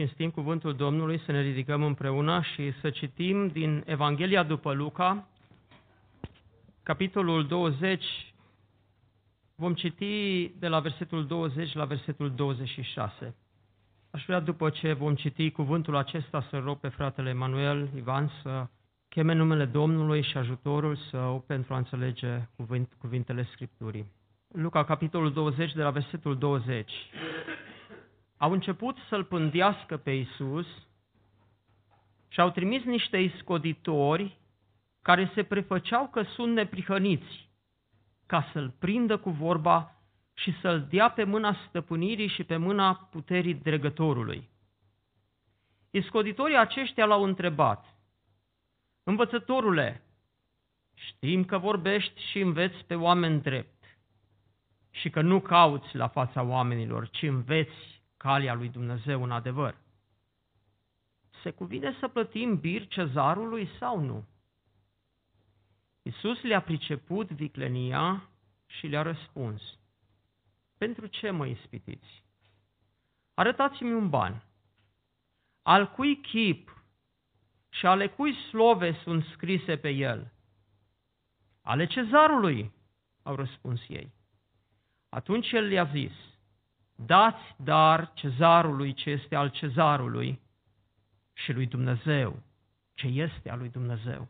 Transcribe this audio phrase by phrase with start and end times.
[0.00, 5.28] cinstim cuvântul Domnului, să ne ridicăm împreună și să citim din Evanghelia după Luca,
[6.82, 8.04] capitolul 20,
[9.54, 13.36] vom citi de la versetul 20 la versetul 26.
[14.10, 18.66] Aș vrea după ce vom citi cuvântul acesta să rog pe fratele Emanuel Ivan să
[19.08, 24.12] cheme numele Domnului și ajutorul său pentru a înțelege cuvânt, cuvintele Scripturii.
[24.48, 26.90] Luca, capitolul 20, de la versetul 20
[28.40, 30.66] au început să-l pândească pe Isus
[32.28, 34.38] și au trimis niște iscoditori
[35.02, 37.50] care se prefăceau că sunt neprihăniți,
[38.26, 40.02] ca să-l prindă cu vorba
[40.34, 44.48] și să-l dea pe mâna stăpânirii și pe mâna puterii dregătorului.
[45.90, 47.84] Iscoditorii aceștia l-au întrebat,
[49.02, 50.02] Învățătorule,
[50.94, 53.84] știm că vorbești și înveți pe oameni drept
[54.90, 59.76] și că nu cauți la fața oamenilor, ci înveți calea lui Dumnezeu în adevăr.
[61.42, 64.24] Se cuvine să plătim bir cezarului sau nu?
[66.02, 68.28] Iisus le-a priceput viclenia
[68.66, 69.62] și le-a răspuns.
[70.78, 72.24] Pentru ce mă ispitiți?
[73.34, 74.42] Arătați-mi un ban.
[75.62, 76.84] Al cui chip
[77.68, 80.32] și ale cui slove sunt scrise pe el?
[81.62, 82.72] Ale cezarului,
[83.22, 84.12] au răspuns ei.
[85.08, 86.12] Atunci el le-a zis,
[87.06, 90.40] dați dar cezarului ce este al cezarului
[91.32, 92.42] și lui Dumnezeu
[93.00, 94.28] ce este al lui Dumnezeu.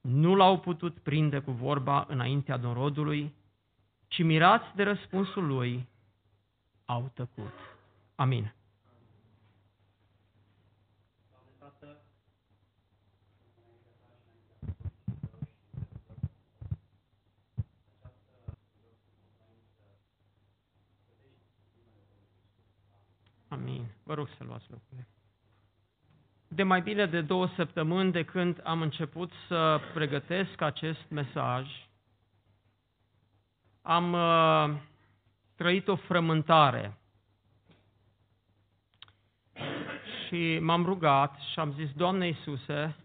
[0.00, 3.34] Nu l-au putut prinde cu vorba înaintea norodului,
[4.08, 5.88] ci mirați de răspunsul lui,
[6.84, 7.52] au tăcut.
[8.14, 8.54] Amin.
[23.52, 23.86] Amin.
[24.02, 25.08] Vă rog să luați locurile.
[26.48, 31.68] De mai bine de două săptămâni de când am început să pregătesc acest mesaj,
[33.82, 34.80] am uh,
[35.54, 36.98] trăit o frământare.
[40.26, 42.96] Și m-am rugat și am zis, Doamne Iisuse,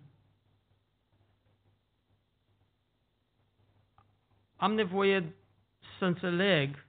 [4.55, 5.35] am nevoie
[5.97, 6.85] să înțeleg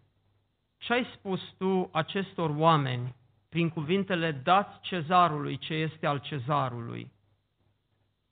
[0.77, 3.17] ce ai spus tu acestor oameni
[3.49, 7.13] prin cuvintele dați cezarului ce este al cezarului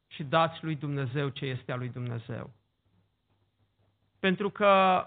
[0.06, 2.50] și dați lui Dumnezeu ce este al lui Dumnezeu.
[4.19, 5.05] Pentru că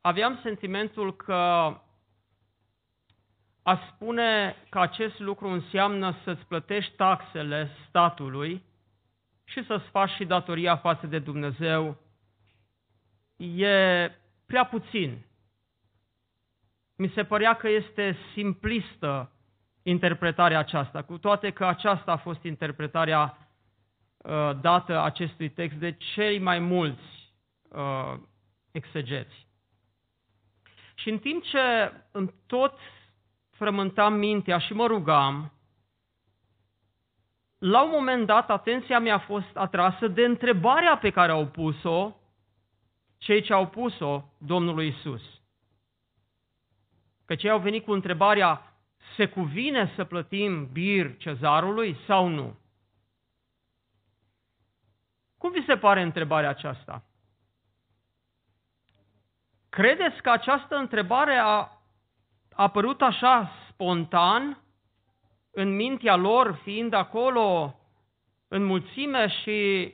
[0.00, 1.34] aveam sentimentul că
[3.62, 8.62] a spune că acest lucru înseamnă să-ți plătești taxele statului
[9.44, 11.96] și să-ți faci și datoria față de Dumnezeu
[13.36, 14.10] e
[14.46, 15.24] prea puțin
[17.00, 19.32] mi se părea că este simplistă
[19.82, 23.48] interpretarea aceasta, cu toate că aceasta a fost interpretarea
[24.16, 27.32] uh, dată acestui text de cei mai mulți
[27.68, 28.14] uh,
[28.70, 29.46] exegeți.
[30.94, 32.78] Și în timp ce îmi tot
[33.50, 35.52] frământam mintea și mă rugam,
[37.58, 42.16] la un moment dat atenția mea a fost atrasă de întrebarea pe care au pus-o
[43.18, 45.39] cei ce au pus-o Domnului Isus.
[47.30, 48.74] Că cei au venit cu întrebarea,
[49.16, 52.58] se cuvine să plătim bir cezarului sau nu?
[55.38, 57.02] Cum vi se pare întrebarea aceasta?
[59.68, 61.72] Credeți că această întrebare a, a
[62.54, 64.62] apărut așa spontan
[65.50, 67.74] în mintea lor, fiind acolo
[68.48, 69.92] în mulțime și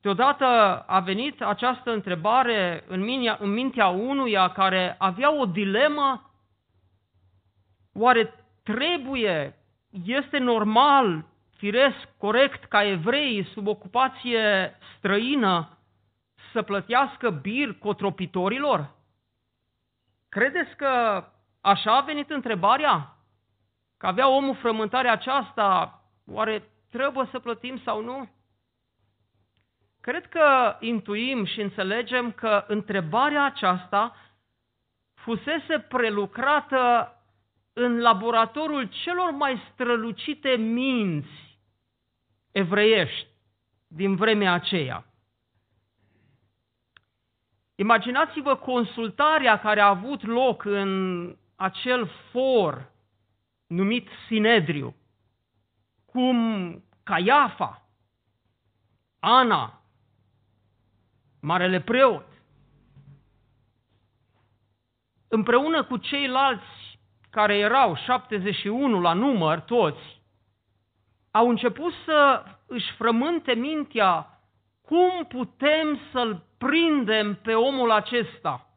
[0.00, 0.44] deodată
[0.86, 6.22] a venit această întrebare în mintea, în mintea unuia care avea o dilemă
[7.98, 9.56] Oare trebuie,
[10.04, 11.24] este normal,
[11.56, 15.78] firesc, corect ca evreii sub ocupație străină
[16.52, 18.90] să plătească bir cotropitorilor?
[20.28, 21.24] Credeți că
[21.60, 23.16] așa a venit întrebarea?
[23.96, 28.28] Că avea omul frământarea aceasta, oare trebuie să plătim sau nu?
[30.00, 34.16] Cred că intuim și înțelegem că întrebarea aceasta
[35.14, 37.12] fusese prelucrată
[37.78, 41.58] în laboratorul celor mai strălucite minți
[42.52, 43.26] evreiești
[43.86, 45.06] din vremea aceea.
[47.74, 52.90] Imaginați-vă consultarea care a avut loc în acel for
[53.66, 54.96] numit Sinedriu,
[56.06, 56.36] cum
[57.02, 57.88] Caiafa,
[59.18, 59.82] Ana,
[61.40, 62.26] marele preot,
[65.28, 66.77] împreună cu ceilalți
[67.30, 70.22] care erau 71 la număr, toți,
[71.30, 74.40] au început să își frământe mintea
[74.82, 78.70] cum putem să-l prindem pe omul acesta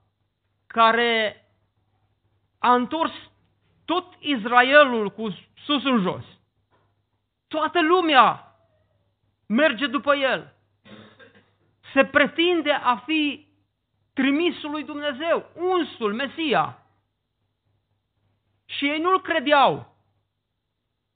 [0.67, 1.45] care
[2.59, 3.11] a întors
[3.85, 6.23] tot Israelul cu sus în jos.
[7.47, 8.55] Toată lumea
[9.47, 10.53] merge după el.
[11.93, 13.47] Se pretinde a fi
[14.13, 16.80] trimisul lui Dumnezeu, unsul, Mesia.
[18.77, 19.95] Și ei nu-l credeau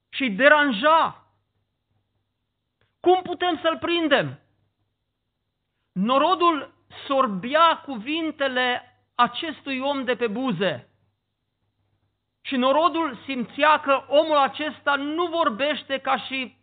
[0.10, 1.26] și îi deranja.
[3.00, 4.40] Cum putem să-l prindem?
[5.92, 6.74] Norodul
[7.08, 8.82] sorbea cuvintele
[9.16, 10.90] acestui om de pe buze.
[12.42, 16.58] Și norodul simțea că omul acesta nu vorbește ca și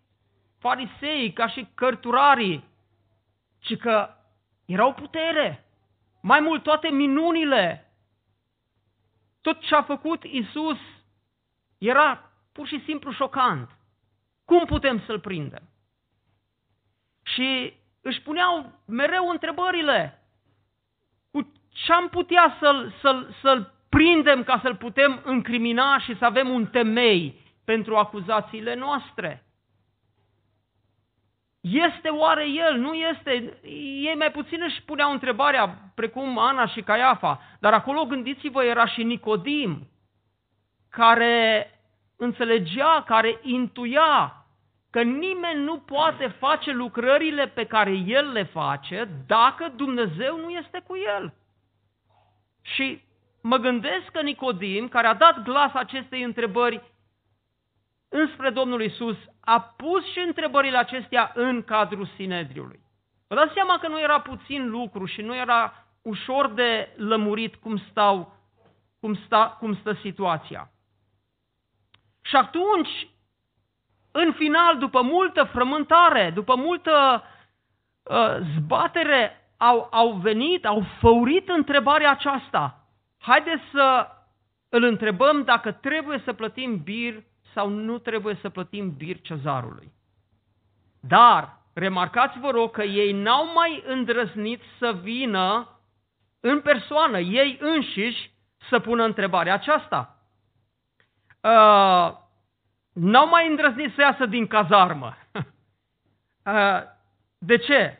[0.58, 2.64] farisei, ca și cărturarii,
[3.58, 4.14] ci că
[4.64, 5.64] erau putere.
[6.20, 7.91] Mai mult toate minunile,
[9.42, 10.78] tot ce a făcut Isus
[11.78, 13.70] era pur și simplu șocant.
[14.44, 15.62] Cum putem să-l prindem?
[17.22, 20.22] Și își puneau mereu întrebările.
[21.30, 26.48] Cu ce am putea să-l, să-l, să-l prindem ca să-l putem încrimina și să avem
[26.48, 29.46] un temei pentru acuzațiile noastre?
[31.62, 32.76] Este oare el?
[32.76, 33.58] Nu este?
[34.02, 39.02] Ei mai puțin își puneau întrebarea, precum Ana și Caiafa, dar acolo, gândiți-vă, era și
[39.02, 39.88] Nicodim,
[40.90, 41.66] care
[42.16, 44.44] înțelegea, care intuia
[44.90, 50.82] că nimeni nu poate face lucrările pe care el le face dacă Dumnezeu nu este
[50.86, 51.34] cu el.
[52.62, 53.02] Și
[53.42, 56.91] mă gândesc că Nicodim, care a dat glas acestei întrebări
[58.12, 62.80] înspre Domnul Isus, a pus și întrebările acestea în cadrul Sinedriului.
[63.28, 67.76] Vă dați seama că nu era puțin lucru și nu era ușor de lămurit cum,
[67.90, 68.36] stau,
[69.00, 70.70] cum, sta, cum stă situația.
[72.20, 73.08] Și atunci
[74.12, 77.22] în final, după multă frământare, după multă
[78.02, 82.86] uh, zbatere, au, au venit, au făurit întrebarea aceasta.
[83.18, 84.06] Haideți să
[84.68, 87.22] îl întrebăm dacă trebuie să plătim bir
[87.54, 89.92] sau nu trebuie să plătim bir cezarului.
[91.00, 95.68] Dar, remarcați vă rog că ei n-au mai îndrăznit să vină
[96.40, 98.30] în persoană, ei înșiși,
[98.68, 100.16] să pună întrebarea aceasta.
[101.40, 102.16] Uh,
[102.92, 105.16] n-au mai îndrăznit să iasă din cazarmă.
[106.44, 106.80] Uh,
[107.38, 107.98] de ce?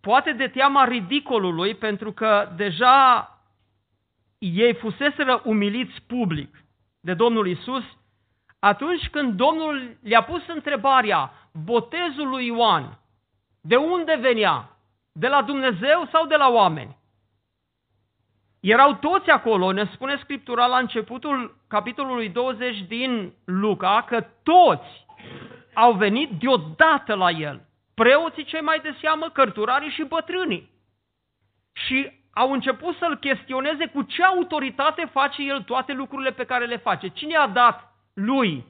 [0.00, 3.30] Poate de teama ridicolului, pentru că deja
[4.38, 6.64] ei fuseseră umiliți public
[7.00, 7.84] de Domnul Isus,
[8.58, 11.32] atunci când Domnul le-a pus întrebarea,
[11.64, 12.98] botezul lui Ioan,
[13.60, 14.70] de unde venea?
[15.12, 16.96] De la Dumnezeu sau de la oameni?
[18.60, 25.06] Erau toți acolo, ne spune Scriptura la începutul capitolului 20 din Luca, că toți
[25.74, 27.60] au venit deodată la el.
[27.94, 30.70] Preoții cei mai de seamă, cărturarii și bătrânii.
[31.72, 36.76] Și au început să-l chestioneze cu ce autoritate face el toate lucrurile pe care le
[36.76, 37.08] face.
[37.08, 38.64] Cine a dat lui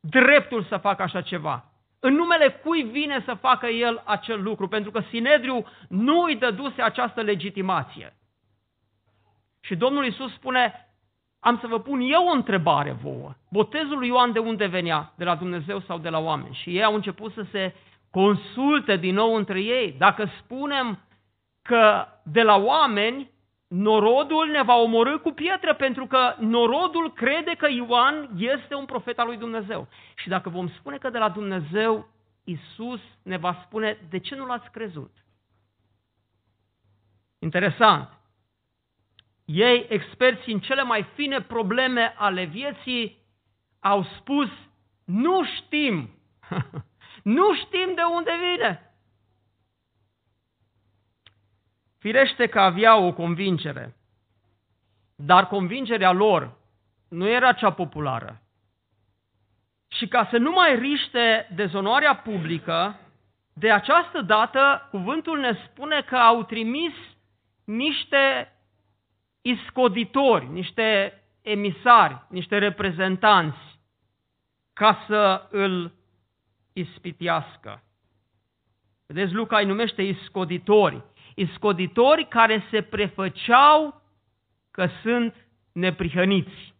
[0.00, 1.64] dreptul să facă așa ceva?
[2.00, 4.68] În numele cui vine să facă el acel lucru?
[4.68, 8.16] Pentru că Sinedriu nu îi dăduse această legitimație.
[9.60, 10.88] Și Domnul Iisus spune,
[11.40, 13.34] am să vă pun eu o întrebare vouă.
[13.50, 15.12] Botezul lui Ioan de unde venea?
[15.16, 16.58] De la Dumnezeu sau de la oameni?
[16.62, 17.74] Și ei au început să se
[18.10, 19.94] consulte din nou între ei.
[19.98, 20.98] Dacă spunem
[21.62, 23.30] că de la oameni,
[23.72, 29.18] norodul ne va omorâ cu pietre, pentru că norodul crede că Ioan este un profet
[29.18, 29.88] al lui Dumnezeu.
[30.14, 32.08] Și dacă vom spune că de la Dumnezeu,
[32.44, 35.10] Isus ne va spune, de ce nu l-ați crezut?
[37.38, 38.08] Interesant
[39.44, 43.18] ei, experți în cele mai fine probleme ale vieții,
[43.80, 44.48] au spus,
[45.04, 46.10] nu știm,
[47.36, 48.91] nu știm de unde vine.
[52.02, 53.96] Firește că aveau o convingere,
[55.16, 56.56] dar convingerea lor
[57.08, 58.42] nu era cea populară.
[59.88, 63.00] Și ca să nu mai riște dezonoarea publică,
[63.52, 66.92] de această dată cuvântul ne spune că au trimis
[67.64, 68.52] niște
[69.42, 73.78] iscoditori, niște emisari, niște reprezentanți,
[74.72, 75.92] ca să îl
[76.72, 77.82] ispitească.
[79.06, 81.02] Vedeți, Luca îi numește iscoditori.
[81.34, 84.02] Iscoditori care se prefăceau
[84.70, 85.34] că sunt
[85.72, 86.74] neprihăniți.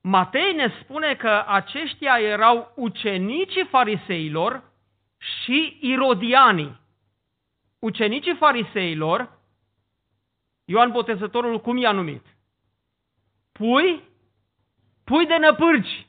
[0.00, 4.72] Matei ne spune că aceștia erau ucenicii fariseilor
[5.18, 6.80] și irodianii.
[7.78, 9.38] Ucenicii fariseilor,
[10.64, 12.26] Ioan Botezătorul cum i-a numit?
[13.52, 14.02] Pui,
[15.04, 16.06] pui de năpârgi,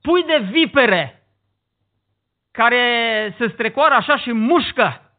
[0.00, 1.21] pui de vipere,
[2.52, 5.16] care se strecoară așa și mușcă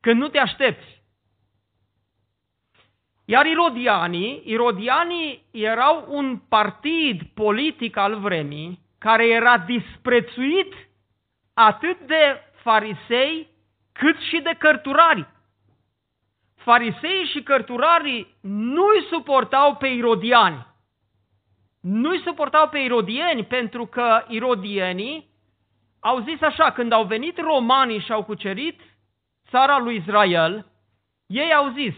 [0.00, 1.02] când nu te aștepți.
[3.24, 10.74] Iar irodianii, irodianii erau un partid politic al vremii care era disprețuit
[11.54, 13.48] atât de farisei
[13.92, 15.26] cât și de cărturari.
[16.54, 20.66] Farisei și cărturarii nu-i suportau pe irodiani.
[21.80, 25.28] Nu-i suportau pe irodieni pentru că irodienii
[26.00, 28.80] au zis așa, când au venit romanii și au cucerit
[29.50, 30.66] țara lui Israel,
[31.26, 31.94] ei au zis,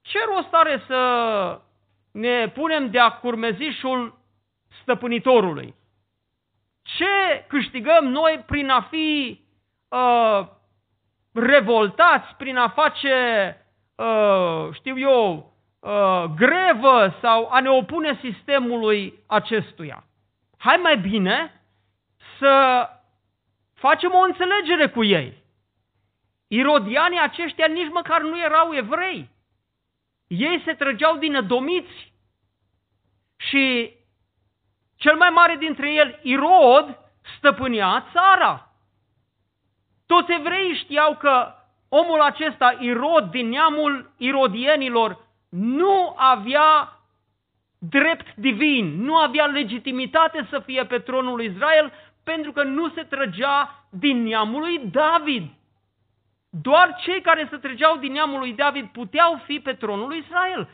[0.00, 1.60] ce rost are să
[2.12, 4.18] ne punem de-a curmezișul
[4.82, 5.74] stăpânitorului?
[6.82, 9.40] Ce câștigăm noi prin a fi
[9.88, 10.46] uh,
[11.32, 13.56] revoltați, prin a face,
[13.94, 20.04] uh, știu eu, uh, grevă sau a ne opune sistemului acestuia?
[20.58, 21.62] Hai mai bine
[22.38, 22.86] să
[23.82, 25.42] facem o înțelegere cu ei.
[26.46, 29.30] Irodianii aceștia nici măcar nu erau evrei.
[30.26, 32.12] Ei se trăgeau din adomiți
[33.36, 33.94] și
[34.96, 36.98] cel mai mare dintre el, Irod,
[37.36, 38.72] stăpânea țara.
[40.06, 41.54] Toți evreii știau că
[41.88, 46.98] omul acesta, Irod, din neamul irodienilor, nu avea
[47.78, 51.92] drept divin, nu avea legitimitate să fie pe tronul lui Israel,
[52.24, 55.50] pentru că nu se trăgea din neamul lui David.
[56.50, 60.68] Doar cei care se trăgeau din neamul lui David puteau fi pe tronul lui Israel.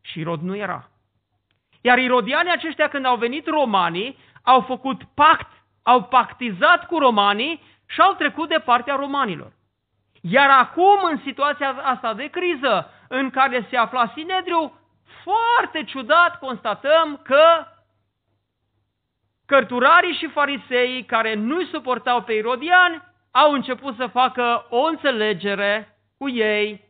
[0.00, 0.88] Și Irod nu era.
[1.80, 5.50] Iar irodianii aceștia, când au venit romanii, au făcut pact,
[5.82, 9.52] au pactizat cu romanii și au trecut de partea romanilor.
[10.20, 14.78] Iar acum, în situația asta de criză, în care se afla Sinedriu,
[15.22, 17.66] foarte ciudat constatăm că
[19.46, 26.28] cărturarii și fariseii care nu-i suportau pe irodiani au început să facă o înțelegere cu
[26.28, 26.84] ei,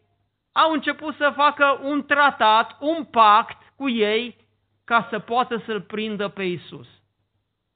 [0.52, 4.36] au început să facă un tratat, un pact cu ei,
[4.84, 6.86] ca să poată să-l prindă pe Isus.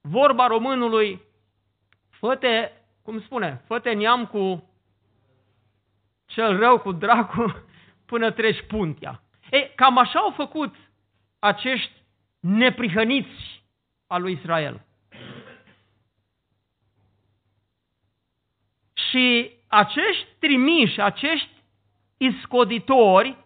[0.00, 1.23] Vorba românului,
[2.11, 2.38] fă
[3.02, 4.70] cum spune, fă neam cu
[6.26, 7.64] cel rău, cu dracu,
[8.11, 9.23] până treci puntea.
[9.50, 10.75] E, cam așa au făcut
[11.38, 11.92] acești
[12.40, 13.57] neprihăniți
[14.08, 14.82] al lui Israel.
[19.10, 21.50] Și acești trimiși, acești
[22.16, 23.36] iscoditori,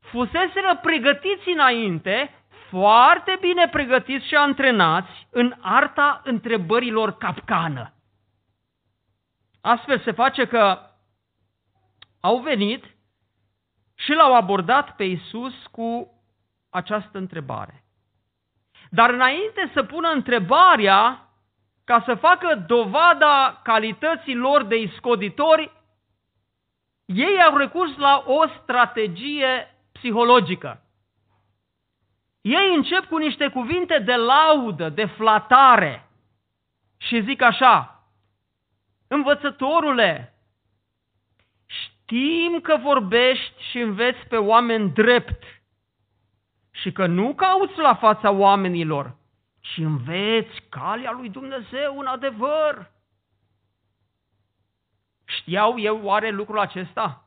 [0.00, 2.30] fuseseră pregătiți înainte,
[2.70, 7.92] foarte bine pregătiți și antrenați în arta întrebărilor capcană.
[9.60, 10.80] Astfel se face că
[12.20, 12.84] au venit
[13.94, 16.14] și l-au abordat pe Isus cu
[16.70, 17.85] această întrebare.
[18.96, 21.28] Dar înainte să pună întrebarea,
[21.84, 25.72] ca să facă dovada calității lor de iscoditori,
[27.04, 30.82] ei au recurs la o strategie psihologică.
[32.40, 36.08] Ei încep cu niște cuvinte de laudă, de flatare
[36.96, 38.04] și zic așa,
[39.08, 40.34] învățătorule,
[41.66, 45.42] știm că vorbești și înveți pe oameni drept
[46.80, 49.16] și că nu cauți la fața oamenilor,
[49.72, 52.90] și înveți calea lui Dumnezeu în adevăr.
[55.24, 57.24] Știau eu oare lucrul acesta?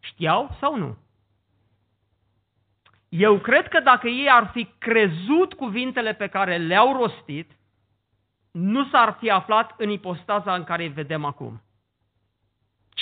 [0.00, 0.96] Știau sau nu?
[3.08, 7.50] Eu cred că dacă ei ar fi crezut cuvintele pe care le-au rostit,
[8.50, 11.62] nu s-ar fi aflat în ipostaza în care îi vedem acum.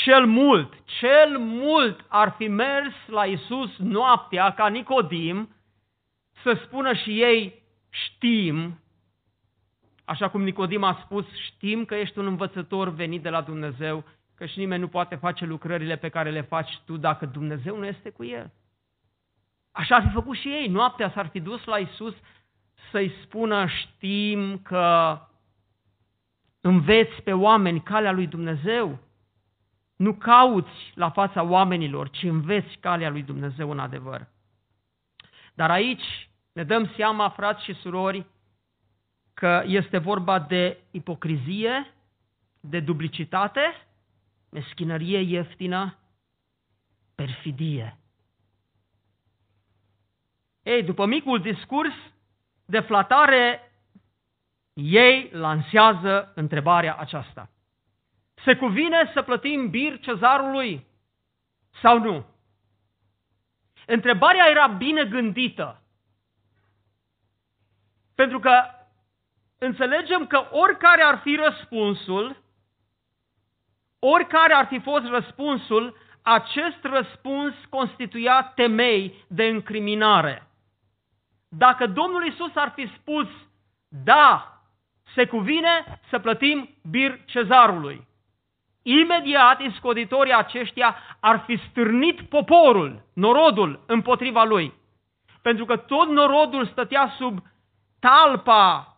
[0.04, 5.54] Cel mult, cel mult ar fi mers la Isus noaptea ca Nicodim
[6.42, 8.80] să spună și ei știm,
[10.04, 14.04] așa cum Nicodim a spus, știm că ești un învățător venit de la Dumnezeu,
[14.34, 17.86] că și nimeni nu poate face lucrările pe care le faci tu dacă Dumnezeu nu
[17.86, 18.52] este cu el.
[19.72, 20.68] Așa ar fi făcut și ei.
[20.68, 22.14] Noaptea s-ar fi dus la Isus
[22.90, 25.18] să-i spună știm că
[26.60, 28.98] înveți pe oameni calea lui Dumnezeu.
[30.00, 34.28] Nu cauți la fața oamenilor, ci înveți calea lui Dumnezeu în adevăr.
[35.54, 38.26] Dar aici ne dăm seama, frați și surori,
[39.34, 41.94] că este vorba de ipocrizie,
[42.60, 43.86] de duplicitate,
[44.50, 45.98] meschinărie ieftină,
[47.14, 47.98] perfidie.
[50.62, 51.94] Ei, după micul discurs
[52.64, 53.72] de flatare,
[54.72, 57.50] ei lansează întrebarea aceasta.
[58.44, 60.86] Se cuvine să plătim bir cezarului
[61.82, 62.26] sau nu?
[63.86, 65.82] Întrebarea era bine gândită.
[68.14, 68.62] Pentru că
[69.58, 72.42] înțelegem că oricare ar fi răspunsul,
[73.98, 80.46] oricare ar fi fost răspunsul, acest răspuns constituia temei de încriminare.
[81.48, 83.28] Dacă Domnul Isus ar fi spus,
[83.88, 84.60] da,
[85.14, 88.08] se cuvine să plătim bir cezarului,
[88.98, 94.72] imediat iscoditorii aceștia ar fi stârnit poporul, norodul, împotriva lui.
[95.42, 97.38] Pentru că tot norodul stătea sub
[98.00, 98.96] talpa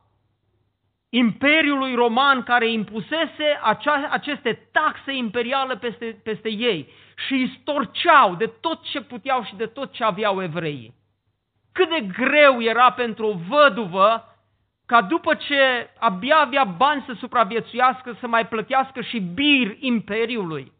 [1.08, 6.88] Imperiului Roman care impusese acea, aceste taxe imperiale peste, peste ei
[7.26, 10.94] și îi storceau de tot ce puteau și de tot ce aveau evreii.
[11.72, 14.31] Cât de greu era pentru o văduvă
[14.86, 20.72] ca după ce abia avea bani să supraviețuiască, să mai plătească și bir imperiului.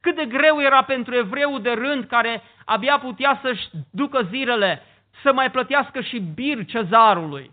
[0.00, 4.82] Cât de greu era pentru evreu de rând care abia putea să-și ducă zilele,
[5.22, 7.50] să mai plătească și bir cezarului.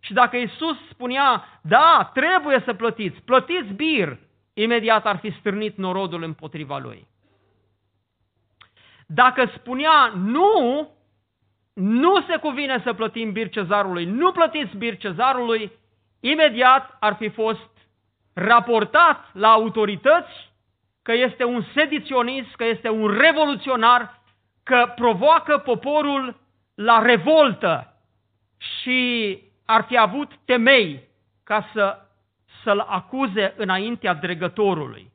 [0.00, 4.18] Și dacă Isus spunea, da, trebuie să plătiți, plătiți bir,
[4.54, 7.06] imediat ar fi stârnit norodul împotriva lui.
[9.06, 10.88] Dacă spunea nu,
[11.80, 15.72] nu se cuvine să plătim bir cezarului, nu plătiți bir cezarului,
[16.20, 17.70] imediat ar fi fost
[18.34, 20.52] raportat la autorități
[21.02, 24.20] că este un sediționist, că este un revoluționar,
[24.62, 26.40] că provoacă poporul
[26.74, 27.94] la revoltă
[28.58, 31.08] și ar fi avut temei
[31.44, 31.98] ca să,
[32.62, 35.10] să-l acuze înaintea dregătorului.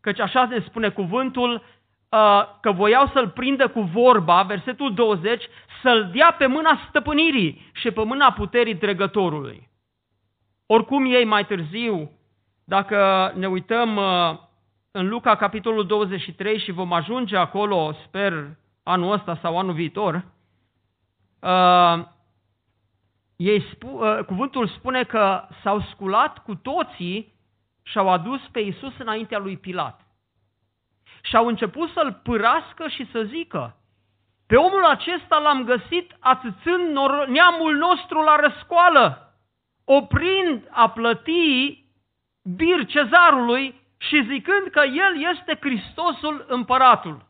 [0.00, 5.44] Căci așa ne spune cuvântul, uh, că voiau să-l prindă cu vorba, versetul 20,
[5.82, 9.70] să-l dea pe mâna stăpânirii și pe mâna puterii dregătorului.
[10.66, 12.10] Oricum ei mai târziu,
[12.64, 14.38] dacă ne uităm uh,
[14.90, 20.24] în Luca capitolul 23 și vom ajunge acolo, sper, anul ăsta sau anul viitor,
[21.40, 22.04] uh,
[23.36, 27.34] ei spu, uh, cuvântul spune că s-au sculat cu toții
[27.82, 30.06] și au adus pe Iisus înaintea lui Pilat.
[31.22, 33.76] Și au început să-l pârască și să zică,
[34.52, 39.34] pe omul acesta l-am găsit atâțând neamul nostru la răscoală,
[39.84, 41.84] oprind a plăti
[42.42, 47.26] bir cezarului și zicând că el este Hristosul împăratul.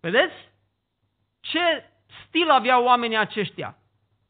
[0.00, 0.34] Vedeți?
[1.40, 1.90] Ce
[2.26, 3.76] stil aveau oamenii aceștia?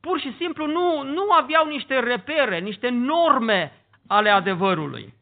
[0.00, 5.14] Pur și simplu nu, nu aveau niște repere, niște norme ale adevărului.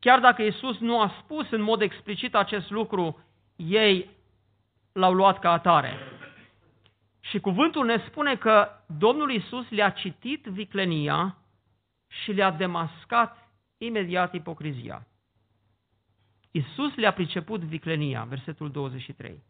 [0.00, 3.22] Chiar dacă Isus nu a spus în mod explicit acest lucru,
[3.58, 4.10] ei
[4.92, 5.96] l-au luat ca atare.
[7.20, 11.36] Și cuvântul ne spune că Domnul Isus le-a citit viclenia
[12.06, 15.06] și le-a demascat imediat ipocrizia.
[16.50, 19.42] Isus le-a priceput viclenia, versetul 23.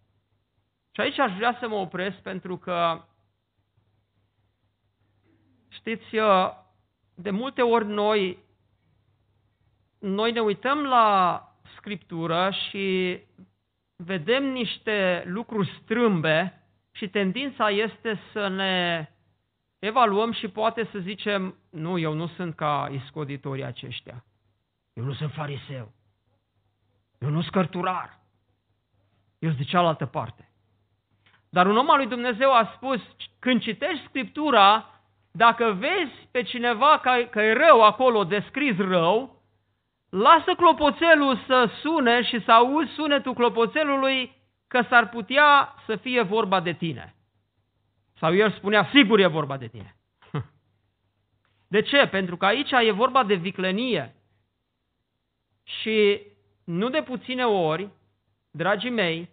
[0.91, 3.05] Și aici aș vrea să mă opresc pentru că,
[5.69, 6.05] știți,
[7.15, 8.39] de multe ori noi,
[9.99, 11.43] noi ne uităm la
[11.77, 13.19] Scriptură și
[14.05, 19.09] vedem niște lucruri strâmbe și tendința este să ne
[19.79, 24.25] evaluăm și poate să zicem, nu, eu nu sunt ca iscoditorii aceștia.
[24.93, 25.93] Eu nu sunt fariseu.
[27.19, 28.19] Eu nu sunt cărturar.
[29.39, 30.53] Eu sunt de cealaltă parte.
[31.49, 33.01] Dar un om al lui Dumnezeu a spus,
[33.39, 39.38] când citești Scriptura, dacă vezi pe cineva că, că e rău acolo, descris rău,
[40.11, 46.61] lasă clopoțelul să sune și să auzi sunetul clopoțelului că s-ar putea să fie vorba
[46.61, 47.15] de tine.
[48.19, 49.97] Sau el spunea, sigur e vorba de tine.
[51.69, 52.07] De ce?
[52.07, 54.15] Pentru că aici e vorba de viclenie.
[55.65, 56.21] Și
[56.65, 57.89] nu de puține ori,
[58.51, 59.31] dragii mei,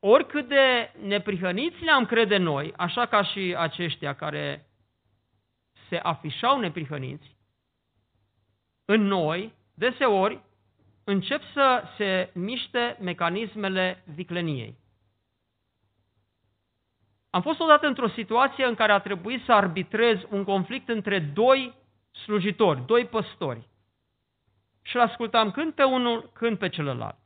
[0.00, 4.66] oricât de neprihăniți ne-am crede noi, așa ca și aceștia care
[5.88, 7.36] se afișau neprihăniți,
[8.84, 10.40] în noi, deseori,
[11.04, 14.80] încep să se miște mecanismele vicleniei.
[17.30, 21.74] Am fost odată într-o situație în care a trebuit să arbitrez un conflict între doi
[22.10, 23.70] slujitori, doi păstori.
[24.82, 27.16] și îl ascultam când pe unul, când pe celălalt.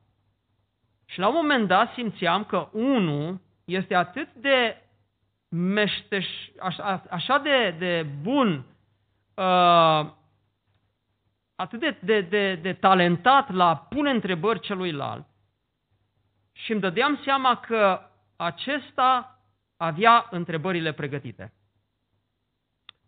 [1.05, 4.83] Și la un moment dat simțeam că unul este atât de
[5.49, 6.27] meșteș,
[6.61, 8.65] așa, așa de, de bun,
[9.35, 10.13] uh,
[11.57, 15.27] atât de, de, de, de talentat la a pune întrebări celuilalt
[16.53, 18.01] și îmi dădeam seama că
[18.37, 19.41] acesta
[19.77, 21.53] avea întrebările pregătite.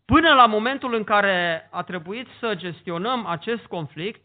[0.05, 4.21] Până la momentul în care a trebuit să gestionăm acest conflict,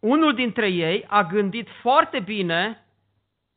[0.00, 2.86] unul dintre ei a gândit foarte bine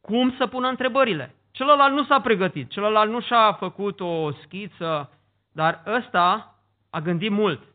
[0.02, 1.36] cum să pună întrebările.
[1.52, 5.20] Celălalt nu s-a pregătit, celălalt nu și-a făcut o schiță,
[5.52, 6.56] dar ăsta
[6.90, 7.75] a gândit mult.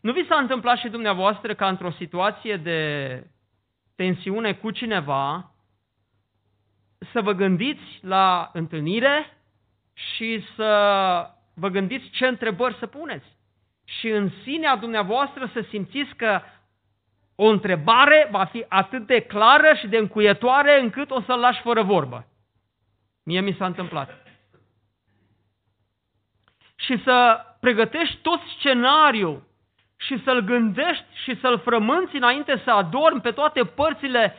[0.00, 3.22] Nu vi s-a întâmplat și dumneavoastră ca într-o situație de
[3.94, 5.52] tensiune cu cineva
[7.12, 9.36] să vă gândiți la întâlnire
[9.92, 10.70] și să
[11.54, 13.26] vă gândiți ce întrebări să puneți.
[13.84, 16.40] Și în sinea dumneavoastră să simțiți că
[17.34, 21.82] o întrebare va fi atât de clară și de încuietoare încât o să-l lași fără
[21.82, 22.26] vorbă.
[23.22, 24.26] Mie mi s-a întâmplat.
[26.76, 29.47] Și să pregătești tot scenariul
[30.00, 34.34] și să-l gândești și să-l frămânți înainte să adormi pe toate părțile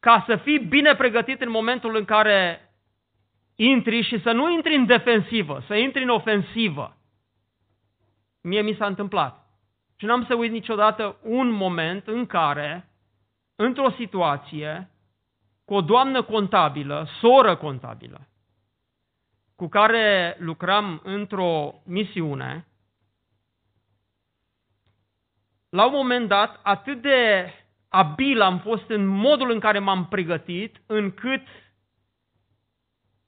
[0.00, 2.60] ca să fii bine pregătit în momentul în care
[3.54, 6.96] intri și să nu intri în defensivă, să intri în ofensivă.
[8.42, 9.46] Mie mi s-a întâmplat.
[9.96, 12.88] Și n-am să uit niciodată un moment în care,
[13.56, 14.90] într-o situație,
[15.64, 18.28] cu o doamnă contabilă, soră contabilă,
[19.56, 22.66] cu care lucram într-o misiune,
[25.76, 27.50] la un moment dat, atât de
[27.88, 31.42] abil am fost în modul în care m-am pregătit, încât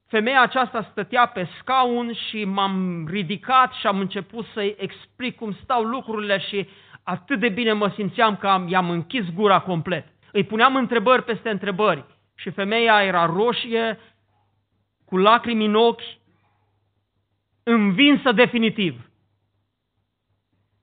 [0.06, 5.82] femeia aceasta stătea pe scaun și m-am ridicat și am început să-i explic cum stau
[5.82, 6.68] lucrurile și
[7.02, 10.06] atât de bine mă simțeam că am, i-am închis gura complet.
[10.32, 13.98] Îi puneam întrebări peste întrebări și femeia era roșie,
[15.04, 16.02] cu lacrimi în ochi,
[17.62, 19.07] învinsă definitiv.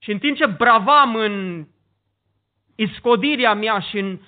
[0.05, 1.65] Și în timp ce bravam în
[2.75, 4.19] iscodirea mea și în,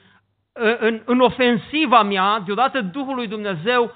[0.79, 3.93] în, în ofensiva mea, deodată Duhul lui Dumnezeu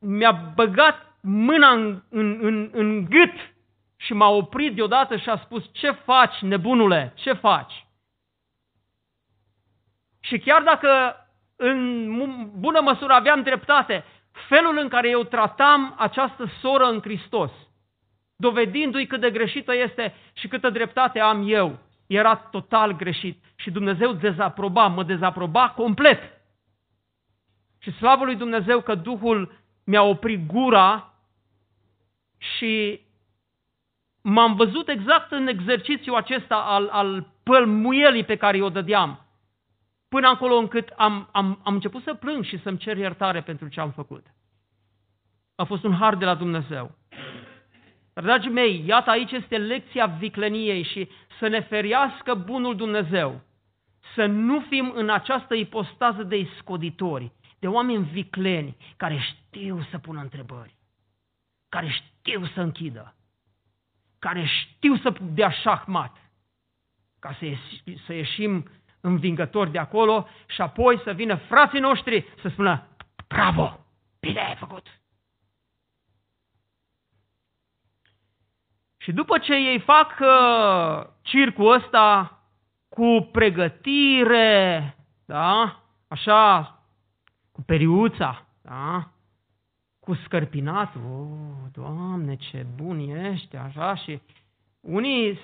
[0.00, 3.54] mi-a băgat mâna în, în, în, în gât
[3.96, 7.86] și m-a oprit deodată și a spus, ce faci, nebunule, ce faci?
[10.20, 11.16] Și chiar dacă
[11.56, 12.16] în
[12.58, 14.04] bună măsură aveam dreptate,
[14.48, 17.50] felul în care eu tratam această soră în Hristos,
[18.42, 23.44] dovedindu-i cât de greșită este și câtă dreptate am eu, era total greșit.
[23.54, 26.20] Și Dumnezeu dezaproba, mă dezaproba complet.
[27.78, 29.52] Și slavă lui Dumnezeu că Duhul
[29.84, 31.14] mi-a oprit gura
[32.38, 33.00] și
[34.22, 39.26] m-am văzut exact în exercițiul acesta al, al pălmuielii pe care o dădeam.
[40.08, 43.80] Până acolo încât am, am, am început să plâng și să-mi cer iertare pentru ce
[43.80, 44.26] am făcut.
[45.54, 47.00] A fost un har de la Dumnezeu.
[48.12, 53.40] Dar, dragii mei, iată aici este lecția vicleniei și să ne feriască bunul Dumnezeu.
[54.14, 60.20] Să nu fim în această ipostază de iscoditori, de oameni vicleni care știu să pună
[60.20, 60.74] întrebări,
[61.68, 63.14] care știu să închidă,
[64.18, 66.16] care știu să dea șahmat,
[67.18, 68.70] ca să, ieși, să ieșim
[69.00, 72.86] învingători de acolo și apoi să vină frații noștri să spună,
[73.28, 73.86] bravo,
[74.20, 75.01] bine ai făcut.
[79.02, 82.38] Și după ce ei fac uh, circul ăsta
[82.88, 85.80] cu pregătire, da?
[86.08, 86.78] așa,
[87.52, 89.08] cu periuța, da?
[90.00, 94.20] cu scărpinatul, oh, Doamne, ce bun ești, așa, și
[94.80, 95.40] unii,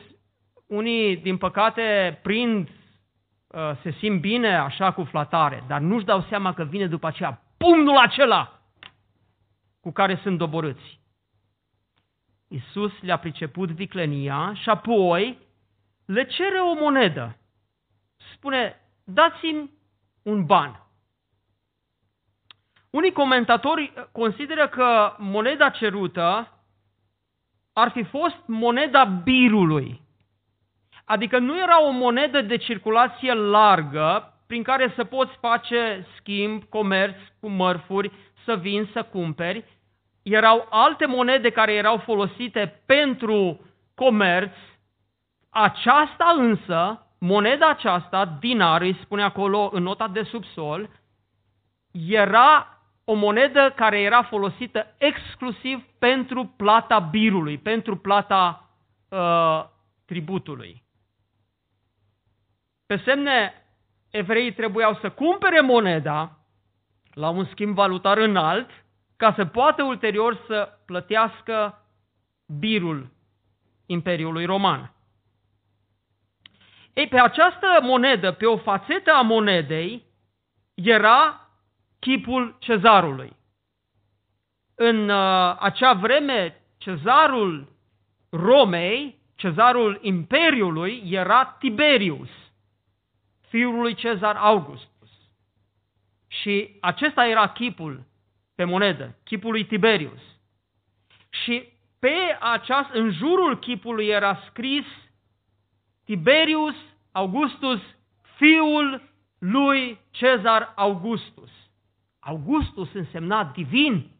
[0.67, 2.69] unii din păcate, prind,
[3.47, 7.43] uh, se simt bine așa cu flatare, dar nu-și dau seama că vine după aceea
[7.57, 8.61] pumnul acela
[9.81, 10.98] cu care sunt doborâți.
[12.49, 15.39] Iisus le-a priceput viclenia și apoi
[16.05, 17.37] le cere o monedă.
[18.35, 19.71] Spune, dați-mi
[20.23, 20.83] un ban.
[22.91, 26.53] Unii comentatori consideră că moneda cerută
[27.73, 30.01] ar fi fost moneda birului.
[31.05, 37.17] Adică nu era o monedă de circulație largă prin care să poți face schimb, comerț
[37.41, 38.13] cu mărfuri,
[38.45, 39.65] să vinzi, să cumperi,
[40.35, 43.61] erau alte monede care erau folosite pentru
[43.95, 44.53] comerț,
[45.51, 50.91] aceasta însă, moneda aceasta, dinar, îi spune acolo în nota de subsol,
[52.09, 58.71] era o monedă care era folosită exclusiv pentru plata birului, pentru plata
[59.09, 59.65] uh,
[60.05, 60.83] tributului.
[62.87, 63.53] Pe semne,
[64.11, 66.39] evreii trebuiau să cumpere moneda
[67.13, 68.71] la un schimb valutar înalt,
[69.19, 71.85] ca să poată ulterior să plătească
[72.59, 73.11] birul
[73.87, 74.93] Imperiului Roman.
[76.93, 80.07] Ei, pe această monedă, pe o fațetă a monedei,
[80.75, 81.49] era
[81.99, 83.37] chipul cezarului.
[84.75, 87.73] În uh, acea vreme, cezarul
[88.31, 92.31] Romei, cezarul Imperiului, era Tiberius,
[93.49, 95.11] fiul lui Cezar Augustus.
[96.27, 98.08] Și acesta era chipul
[98.59, 100.21] pe monedă, chipul lui Tiberius.
[101.29, 101.69] Și
[101.99, 104.85] pe aceast, în jurul chipului era scris
[106.05, 106.75] Tiberius
[107.13, 107.81] Augustus,
[108.37, 109.03] fiul
[109.39, 111.51] lui Cezar Augustus.
[112.19, 114.11] Augustus însemna divin.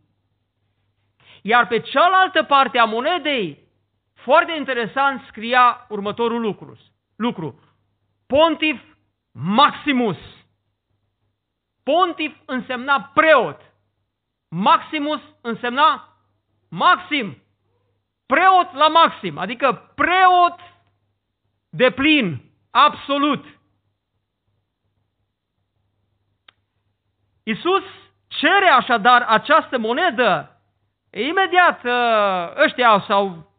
[1.43, 3.59] Iar pe cealaltă parte a monedei,
[4.15, 6.79] foarte interesant, scria următorul lucru.
[7.17, 7.61] lucru.
[8.27, 8.81] Pontif
[9.33, 10.19] Maximus.
[11.83, 13.68] Pontif însemna preot.
[14.49, 16.17] Maximus însemna
[16.69, 17.43] maxim.
[18.27, 20.59] Preot la maxim, adică preot
[21.69, 23.45] de plin, absolut.
[27.43, 27.83] Isus
[28.27, 30.61] cere așadar această monedă.
[31.11, 33.53] Imediat ă, ăștia s-au,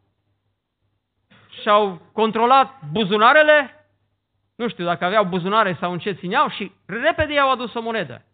[1.62, 3.86] și-au controlat buzunarele,
[4.54, 8.24] nu știu dacă aveau buzunare sau în ce țineau și repede i-au adus o monedă.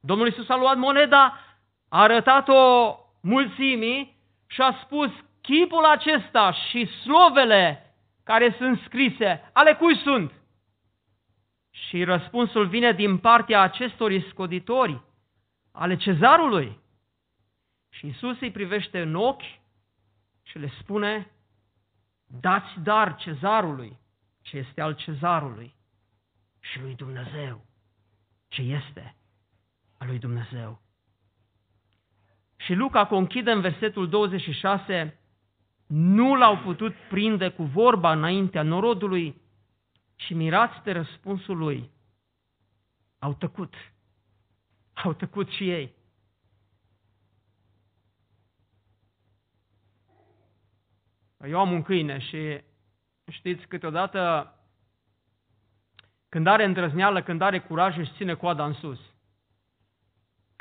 [0.00, 1.38] Domnul Isus a luat moneda,
[1.92, 9.96] a arătat-o mulțimii și a spus chipul acesta și slovele care sunt scrise, ale cui
[9.96, 10.32] sunt?
[11.70, 15.02] Și răspunsul vine din partea acestor iscoditori,
[15.72, 16.80] ale cezarului.
[17.88, 19.60] Și Isus îi privește în ochi
[20.42, 21.30] și le spune,
[22.26, 23.98] dați dar cezarului
[24.42, 25.74] ce este al cezarului
[26.60, 27.64] și lui Dumnezeu
[28.48, 29.16] ce este
[29.98, 30.80] al lui Dumnezeu.
[32.64, 35.20] Și Luca conchide în versetul 26,
[35.86, 39.40] nu l-au putut prinde cu vorba înaintea norodului
[40.16, 41.90] și mirați de răspunsul lui.
[43.18, 43.74] Au tăcut.
[44.92, 45.94] Au tăcut și ei.
[51.46, 52.60] Eu am un câine și
[53.30, 54.54] știți, câteodată
[56.28, 59.11] când are îndrăzneală, când are curaj, își ține coada în sus.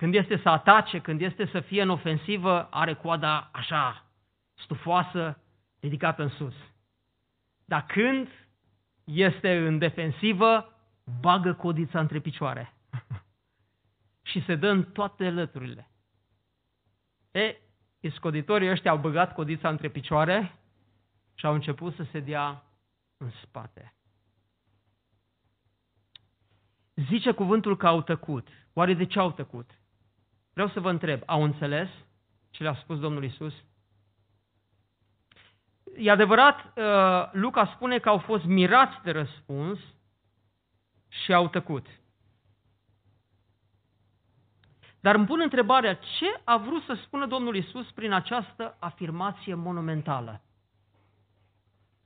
[0.02, 4.06] Când este să atace, când este să fie în ofensivă, are coada așa,
[4.54, 5.38] stufoasă,
[5.80, 6.54] ridicată în sus.
[7.66, 8.28] Dar când
[9.04, 10.74] este în defensivă,
[11.20, 12.74] bagă codița între picioare
[14.30, 15.92] și se dă în toate lăturile.
[17.32, 17.58] E,
[18.00, 20.56] iscoditorii ăștia au băgat codița între picioare
[21.34, 22.64] și au început să se dea
[23.18, 23.94] în spate.
[26.94, 28.48] Zice cuvântul că au tăcut.
[28.74, 29.81] Oare de ce au tăcut?
[30.62, 31.90] Vreau să vă întreb, au înțeles
[32.50, 33.54] ce le-a spus Domnul Isus?
[35.98, 39.80] E adevărat, uh, Luca spune că au fost mirați de răspuns
[41.08, 41.88] și au tăcut.
[45.00, 50.42] Dar îmi pun întrebarea, ce a vrut să spună Domnul Isus prin această afirmație monumentală?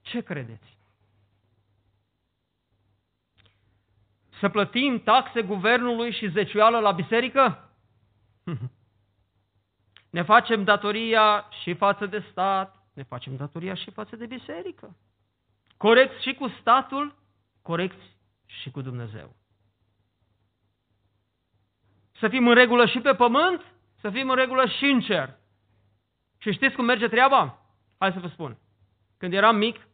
[0.02, 0.78] Ce credeți?
[4.40, 7.65] Să plătim taxe guvernului și zeciuială la biserică?
[10.10, 14.98] Ne facem datoria și față de stat, ne facem datoria și față de biserică.
[15.78, 17.16] Corect și cu statul,
[17.62, 18.02] corect
[18.46, 19.36] și cu Dumnezeu.
[22.20, 23.62] Să fim în regulă și pe pământ,
[24.00, 25.38] să fim în regulă și în cer.
[26.38, 27.60] Și știți cum merge treaba?
[27.98, 28.58] Hai să vă spun.
[29.18, 29.88] Când eram mic,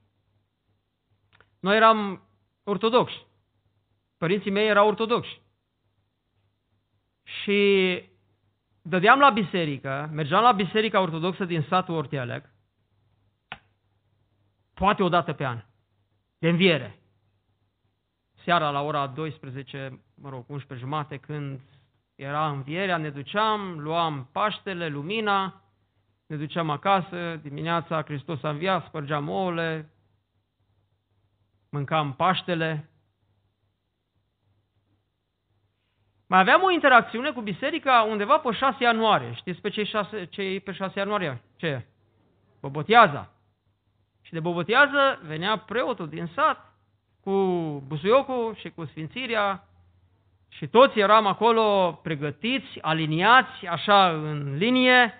[1.60, 2.28] noi eram
[2.64, 3.26] ortodoxi.
[4.18, 5.42] Părinții mei erau ortodoxi.
[7.24, 8.04] Și
[8.82, 12.50] dădeam la biserică, mergeam la biserica ortodoxă din satul Ortealec,
[14.74, 15.63] poate o dată pe an,
[16.38, 17.00] de înviere.
[18.44, 21.60] Seara la ora 12, mă rog, 11 jumate, când
[22.15, 25.62] era învierea, ne duceam, luam Paștele, lumina,
[26.26, 29.89] ne duceam acasă, dimineața Hristos a înviat, spărgeam ouăle,
[31.70, 32.90] mâncam Paștele.
[36.32, 39.34] Mai aveam o interacțiune cu biserica undeva pe 6 ianuarie.
[39.34, 41.41] Știți pe cei, 6, cei pe 6 ianuarie?
[41.56, 41.86] Ce?
[42.62, 43.32] Boboteaza.
[44.22, 46.74] Și de bobotează venea preotul din sat
[47.24, 47.32] cu
[47.88, 49.63] busuiocul și cu sfințirea
[50.48, 55.13] și toți eram acolo pregătiți, aliniați, așa în linie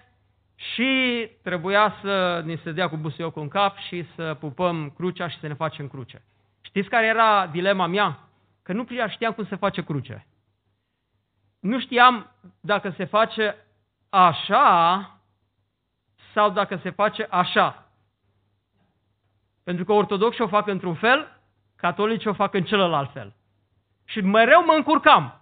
[0.56, 5.40] și trebuia să ni se dea cu busuiocul în cap și să pupăm crucea și
[5.40, 6.22] să ne facem cruce.
[6.62, 8.20] Știți care era dilema mea?
[8.64, 10.26] că nu prea știam cum se face cruce.
[11.62, 13.66] Nu știam dacă se face
[14.10, 15.10] așa
[16.34, 17.86] sau dacă se face așa.
[19.64, 21.40] Pentru că ortodoxi o fac într-un fel,
[21.76, 23.34] catolici o fac în celălalt fel.
[24.06, 25.42] Și mereu mă încurcam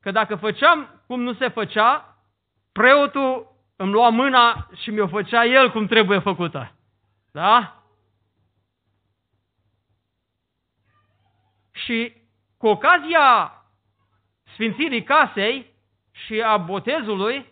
[0.00, 2.16] că dacă făceam cum nu se făcea,
[2.72, 6.72] preotul îmi lua mâna și mi-o făcea el cum trebuie făcută.
[7.30, 7.82] Da?
[11.70, 12.16] Și
[12.56, 13.61] cu ocazia
[14.52, 15.72] sfințirii casei
[16.10, 17.46] și a botezului,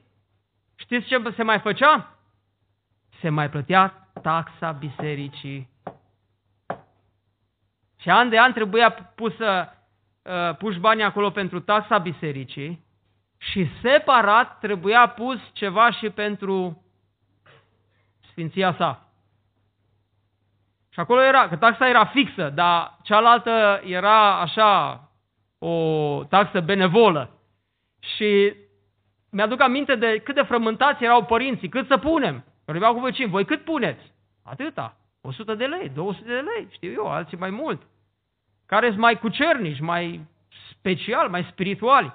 [0.74, 2.18] știți ce se mai făcea?
[3.20, 5.68] Se mai plătea taxa bisericii.
[8.00, 9.74] Și an de an trebuia pusă,
[10.22, 12.84] uh, puși banii acolo pentru taxa bisericii
[13.38, 16.84] și separat trebuia pus ceva și pentru
[18.30, 19.10] sfinția sa.
[20.92, 25.00] Și acolo era, că taxa era fixă, dar cealaltă era așa,
[25.62, 27.30] o taxă benevolă.
[28.16, 28.54] Și
[29.30, 32.44] mi-aduc aminte de cât de frământați erau părinții, cât să punem.
[32.64, 34.12] Vorbeau cu vecini, voi cât puneți?
[34.44, 34.96] Atâta.
[35.20, 37.82] 100 de lei, 200 de lei, știu eu, alții mai mult.
[38.66, 40.20] Care sunt mai cucernici, mai
[40.70, 42.14] special, mai spirituali.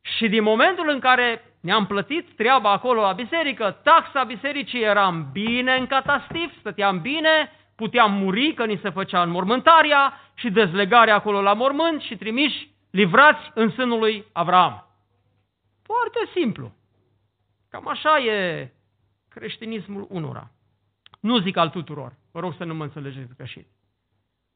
[0.00, 5.74] Și din momentul în care ne-am plătit treaba acolo la biserică, taxa bisericii eram bine
[5.74, 11.52] în catastif, stăteam bine, puteam muri că ni se făcea înmormântarea și dezlegarea acolo la
[11.52, 14.86] mormânt și trimiși livrați în sânul lui Avram.
[15.82, 16.72] Foarte simplu.
[17.68, 18.72] Cam așa e
[19.28, 20.50] creștinismul unora.
[21.20, 22.16] Nu zic al tuturor.
[22.32, 23.66] Vă rog să nu mă înțelegeți greșit.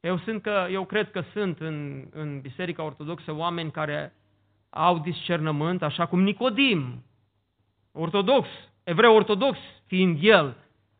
[0.00, 4.12] Eu, sunt că, eu cred că sunt în, în Biserica Ortodoxă oameni care
[4.70, 7.04] au discernământ, așa cum Nicodim,
[7.92, 8.48] ortodox,
[8.84, 10.56] evreu ortodox fiind el,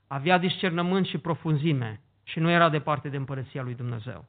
[0.07, 4.25] avea discernământ și profunzime și nu era departe de împărăția lui Dumnezeu.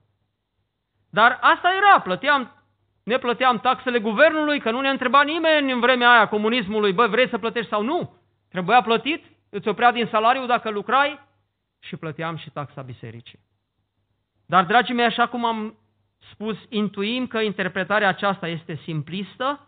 [1.09, 2.65] Dar asta era, plăteam,
[3.03, 7.29] ne plăteam taxele guvernului, că nu ne întreba nimeni în vremea aia comunismului, bă, vrei
[7.29, 8.17] să plătești sau nu?
[8.49, 11.19] Trebuia plătit, îți oprea din salariu dacă lucrai
[11.79, 13.39] și plăteam și taxa bisericii.
[14.45, 15.77] Dar, dragii mei, așa cum am
[16.31, 19.67] spus, intuim că interpretarea aceasta este simplistă,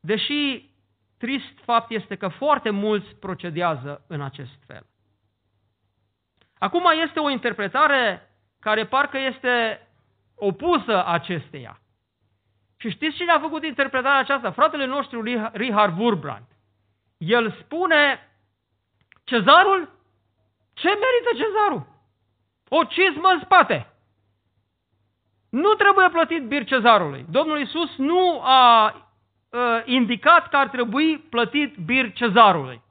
[0.00, 0.70] deși
[1.18, 4.86] trist fapt este că foarte mulți procedează în acest fel.
[6.60, 9.86] Acum este o interpretare care parcă este
[10.34, 11.80] opusă acesteia.
[12.76, 14.50] Și știți cine a făcut interpretarea aceasta?
[14.50, 16.46] Fratele nostru Richard Wurbrand.
[17.18, 18.30] El spune,
[19.24, 19.88] cezarul?
[20.72, 21.86] Ce merită cezarul?
[22.68, 23.92] O cizmă în spate.
[25.50, 27.26] Nu trebuie plătit bir cezarului.
[27.30, 28.94] Domnul Isus nu a
[29.50, 32.82] uh, indicat că ar trebui plătit bir cezarului.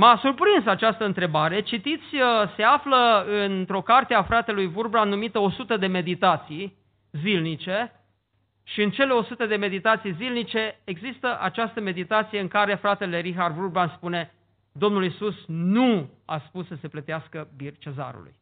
[0.00, 1.62] M-a surprins această întrebare.
[1.62, 2.22] Citiți, uh,
[2.56, 6.76] se află într-o carte a fratelui Vurbra numită 100 de meditații
[7.12, 7.92] zilnice
[8.62, 13.92] și în cele 100 de meditații zilnice există această meditație în care fratele Richard Vurban
[13.96, 14.34] spune
[14.72, 18.34] Domnul Isus nu a spus să se plătească bir cezarului.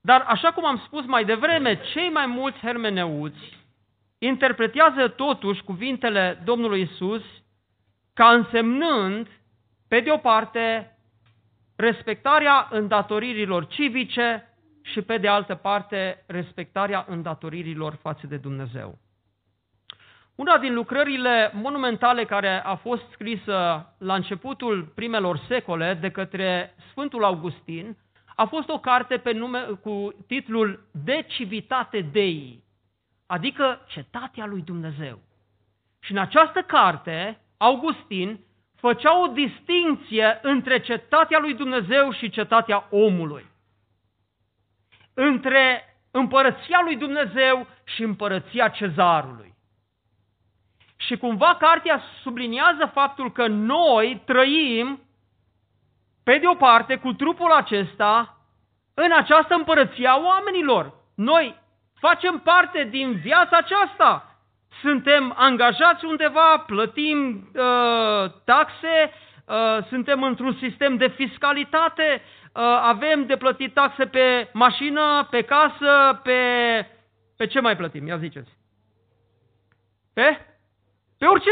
[0.00, 3.58] Dar, așa cum am spus mai devreme, cei mai mulți hermeneuți
[4.18, 7.22] interpretează totuși cuvintele Domnului Isus
[8.14, 9.28] ca însemnând,
[9.92, 10.96] pe de o parte,
[11.76, 18.98] respectarea îndatoririlor civice și, pe de altă parte, respectarea îndatoririlor față de Dumnezeu.
[20.34, 27.24] Una din lucrările monumentale care a fost scrisă la începutul primelor secole de către Sfântul
[27.24, 27.96] Augustin
[28.36, 32.64] a fost o carte pe nume, cu titlul De Civitate Dei,
[33.26, 35.18] adică Cetatea lui Dumnezeu.
[36.00, 38.40] Și în această carte, Augustin
[38.82, 43.46] făcea o distinție între cetatea lui Dumnezeu și cetatea omului.
[45.14, 49.54] Între împărăția lui Dumnezeu și împărăția cezarului.
[50.96, 55.00] Și cumva cartea subliniază faptul că noi trăim
[56.22, 58.36] pe de o parte, cu trupul acesta,
[58.94, 60.94] în această împărăție a oamenilor.
[61.14, 61.60] Noi
[61.94, 64.31] facem parte din viața aceasta.
[64.80, 69.12] Suntem angajați undeva, plătim uh, taxe,
[69.44, 76.20] uh, suntem într-un sistem de fiscalitate, uh, avem de plătit taxe pe mașină, pe casă,
[76.22, 76.36] pe...
[77.36, 78.06] Pe ce mai plătim?
[78.06, 78.50] Ia ziceți.
[80.14, 80.46] Pe?
[81.18, 81.50] Pe orice,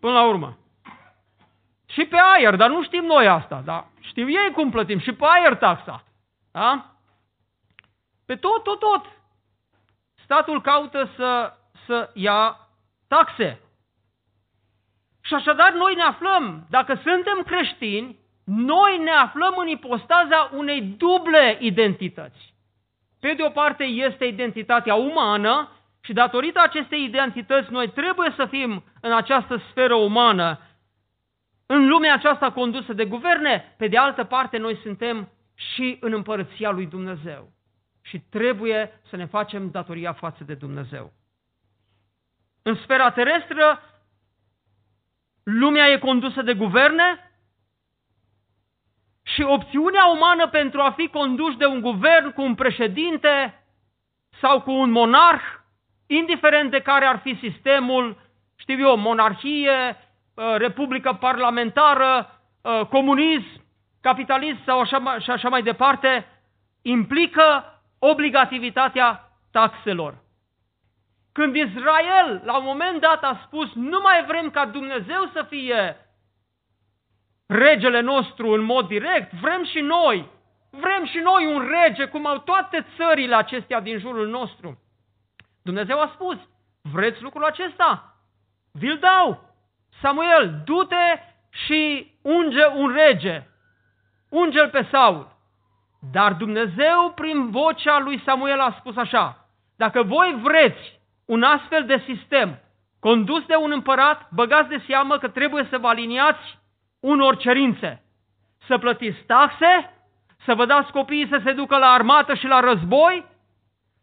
[0.00, 0.58] până la urmă.
[1.86, 3.62] Și pe aer, dar nu știm noi asta.
[3.64, 3.86] Da?
[4.00, 6.04] Știu ei cum plătim și pe aer taxa.
[6.52, 6.94] Da?
[8.26, 9.04] Pe tot, tot, tot.
[10.24, 11.57] Statul caută să,
[11.88, 12.68] să ia
[13.08, 13.60] taxe.
[15.20, 21.56] Și așadar noi ne aflăm, dacă suntem creștini, noi ne aflăm în ipostaza unei duble
[21.60, 22.54] identități.
[23.20, 25.68] Pe de o parte este identitatea umană
[26.00, 30.60] și datorită acestei identități noi trebuie să fim în această sferă umană,
[31.66, 36.70] în lumea aceasta condusă de guverne, pe de altă parte noi suntem și în împărăția
[36.70, 37.52] lui Dumnezeu.
[38.02, 41.12] Și trebuie să ne facem datoria față de Dumnezeu.
[42.68, 43.82] În sfera terestră,
[45.42, 47.32] lumea e condusă de guverne
[49.22, 53.64] și opțiunea umană pentru a fi condus de un guvern cu un președinte
[54.40, 55.42] sau cu un monarh,
[56.06, 58.16] indiferent de care ar fi sistemul,
[58.56, 59.96] știu eu, monarhie,
[60.34, 63.64] uh, republică parlamentară, uh, comunism,
[64.00, 66.26] capitalism sau așa, și așa mai departe,
[66.82, 67.64] implică
[67.98, 70.26] obligativitatea taxelor.
[71.38, 75.96] Când Israel, la un moment dat, a spus, nu mai vrem ca Dumnezeu să fie
[77.46, 80.30] regele nostru în mod direct, vrem și noi,
[80.70, 84.78] vrem și noi un rege, cum au toate țările acestea din jurul nostru.
[85.62, 86.36] Dumnezeu a spus,
[86.92, 88.16] vreți lucrul acesta?
[88.72, 89.54] Vi-l dau.
[90.00, 93.46] Samuel, du-te și unge un rege.
[94.28, 95.36] Unge-l pe Saul.
[96.12, 100.97] Dar Dumnezeu, prin vocea lui Samuel, a spus așa, dacă voi vreți
[101.28, 102.58] un astfel de sistem
[103.00, 106.58] condus de un împărat, băgați de seamă că trebuie să vă aliniați
[107.00, 108.02] unor cerințe.
[108.66, 109.92] Să plătiți taxe,
[110.44, 113.26] să vă dați copiii să se ducă la armată și la război,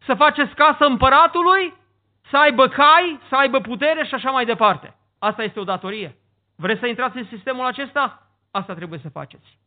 [0.06, 1.74] să faceți casă împăratului,
[2.30, 4.96] să aibă cai, să aibă putere și așa mai departe.
[5.20, 6.16] Asta este o datorie.
[6.56, 8.30] Vreți să intrați în sistemul acesta?
[8.52, 9.60] Asta trebuie să faceți.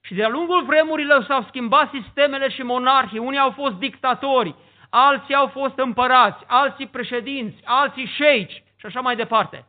[0.00, 3.18] Și de-a lungul vremurilor s-au schimbat sistemele și monarhii.
[3.18, 4.54] Unii au fost dictatori,
[4.90, 9.66] alții au fost împărați, alții președinți, alții șeici și așa mai departe.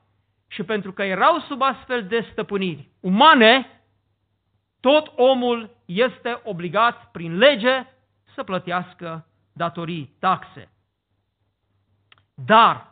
[0.47, 3.81] Și pentru că erau sub astfel de stăpâniri umane,
[4.79, 7.85] tot omul este obligat prin lege
[8.33, 10.71] să plătească datorii, taxe.
[12.33, 12.87] Dar,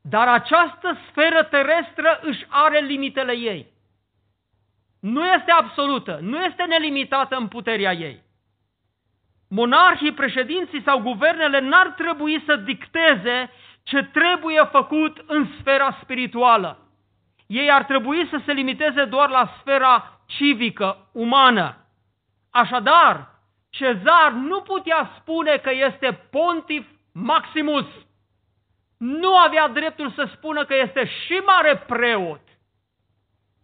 [0.00, 3.72] dar această sferă terestră își are limitele ei
[5.04, 8.23] nu este absolută, nu este nelimitată în puterea ei.
[9.54, 13.50] Monarhii, președinții sau guvernele n-ar trebui să dicteze
[13.82, 16.78] ce trebuie făcut în sfera spirituală.
[17.46, 21.76] Ei ar trebui să se limiteze doar la sfera civică, umană.
[22.50, 23.34] Așadar,
[23.74, 27.86] Cezar nu putea spune că este pontif maximus.
[28.96, 32.40] Nu avea dreptul să spună că este și mare preot.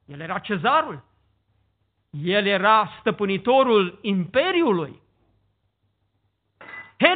[0.05, 1.05] El era cezarul.
[2.11, 5.03] El era stăpânitorul imperiului.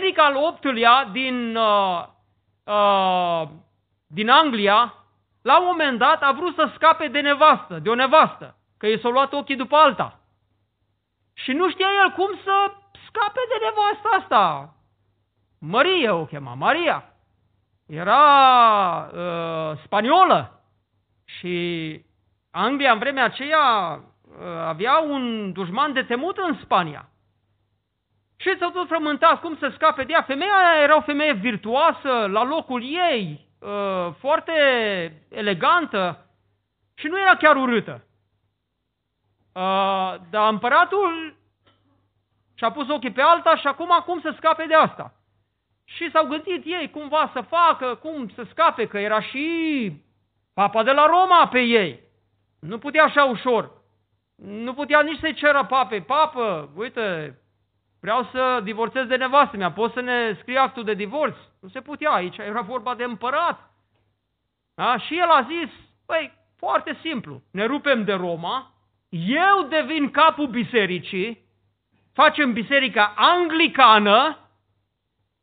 [0.04, 2.04] Henric al VIII-lea din, uh,
[2.64, 3.48] uh,
[4.06, 4.94] din Anglia,
[5.42, 9.00] la un moment dat a vrut să scape de nevastă, de o nevastă, că i
[9.00, 10.20] s-au luat ochii după alta.
[11.32, 12.72] Și nu știa el cum să
[13.06, 14.74] scape de nevasta asta.
[15.58, 17.04] Maria o chema, Maria.
[17.86, 18.20] Era
[19.12, 20.60] uh, spaniolă
[21.24, 22.04] și
[22.50, 24.00] Anglia în vremea aceea
[24.38, 27.08] Uh, avea un dușman de temut în Spania.
[28.44, 30.22] Și s-au tot frământat cum să scape de ea.
[30.22, 34.52] Femeia era o femeie virtuoasă, la locul ei, uh, foarte
[35.28, 36.26] elegantă
[36.94, 38.04] și nu era chiar urâtă.
[39.54, 41.36] Uh, dar împăratul
[42.54, 45.14] și-a pus ochii pe alta și acum cum să scape de asta.
[45.84, 49.92] Și s-au gândit ei cumva să facă, cum să scape, că era și
[50.54, 52.00] papa de la Roma pe ei.
[52.60, 53.70] Nu putea așa ușor.
[54.36, 57.38] Nu putea nici să-i ceră pape, papă, uite,
[58.04, 61.36] vreau să divorțez de nevastă mea, poți să ne scrie actul de divorț?
[61.60, 63.70] Nu se putea, aici era vorba de împărat.
[64.74, 64.98] Da?
[64.98, 65.70] Și el a zis,
[66.06, 68.72] păi, foarte simplu, ne rupem de Roma,
[69.08, 71.44] eu devin capul bisericii,
[72.12, 74.38] facem biserica anglicană,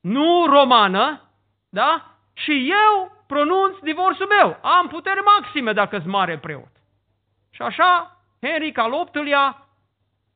[0.01, 1.21] nu romană,
[1.69, 2.17] da?
[2.33, 4.57] Și eu pronunț divorțul meu.
[4.61, 6.71] Am putere maxime dacă sunt mare preot.
[7.49, 9.67] Și așa Henric al VIII-lea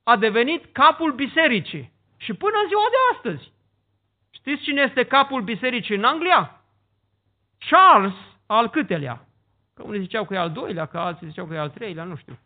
[0.03, 1.93] a devenit capul bisericii.
[2.17, 3.53] Și până în ziua de astăzi.
[4.29, 6.61] Știți cine este capul bisericii în Anglia?
[7.57, 8.13] Charles
[8.45, 9.27] al câtelea.
[9.73, 12.15] Că unii ziceau că e al doilea, că alții ziceau că e al treilea, nu
[12.15, 12.39] știu.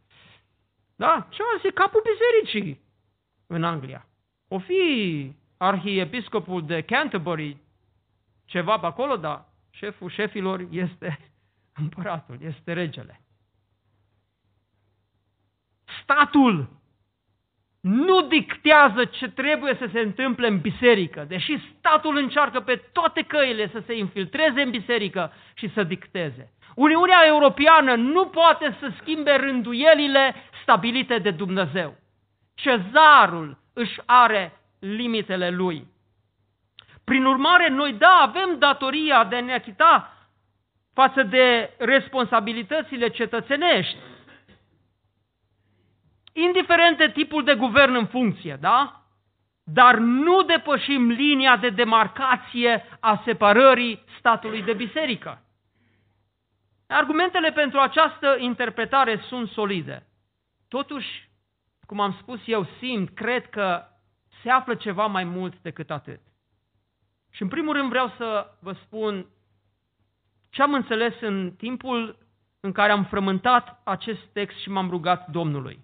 [0.96, 1.28] Da?
[1.38, 2.82] Charles e capul bisericii
[3.48, 4.08] în Anglia.
[4.48, 7.58] O fi arhiepiscopul de Canterbury,
[8.46, 11.20] ceva pe acolo, dar șeful șefilor este
[11.82, 13.22] împăratul, este regele
[16.10, 16.70] statul
[17.82, 23.70] nu dictează ce trebuie să se întâmple în biserică, deși statul încearcă pe toate căile
[23.74, 26.54] să se infiltreze în biserică și să dicteze.
[26.76, 31.96] Uniunea Europeană nu poate să schimbe rânduielile stabilite de Dumnezeu.
[32.56, 35.88] Cezarul își are limitele lui.
[37.04, 40.14] Prin urmare, noi, da, avem datoria de a ne achita
[40.94, 43.98] față de responsabilitățile cetățenești,
[46.44, 49.04] indiferent de tipul de guvern în funcție, da?
[49.64, 55.44] Dar nu depășim linia de demarcație a separării statului de biserică.
[56.88, 60.08] Argumentele pentru această interpretare sunt solide.
[60.68, 61.30] Totuși,
[61.86, 63.84] cum am spus eu, simt, cred că
[64.44, 66.20] se află ceva mai mult decât atât.
[67.32, 69.26] Și în primul rând vreau să vă spun
[70.50, 72.18] ce am înțeles în timpul
[72.60, 75.80] în care am frământat acest text și m-am rugat Domnului.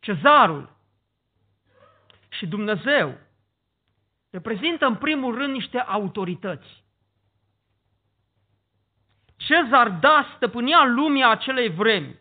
[0.00, 0.76] Cezarul
[2.28, 3.18] și Dumnezeu
[4.30, 6.84] reprezintă în primul rând niște autorități.
[9.36, 12.18] Cezar, da, stăpânea lumea acelei vremi.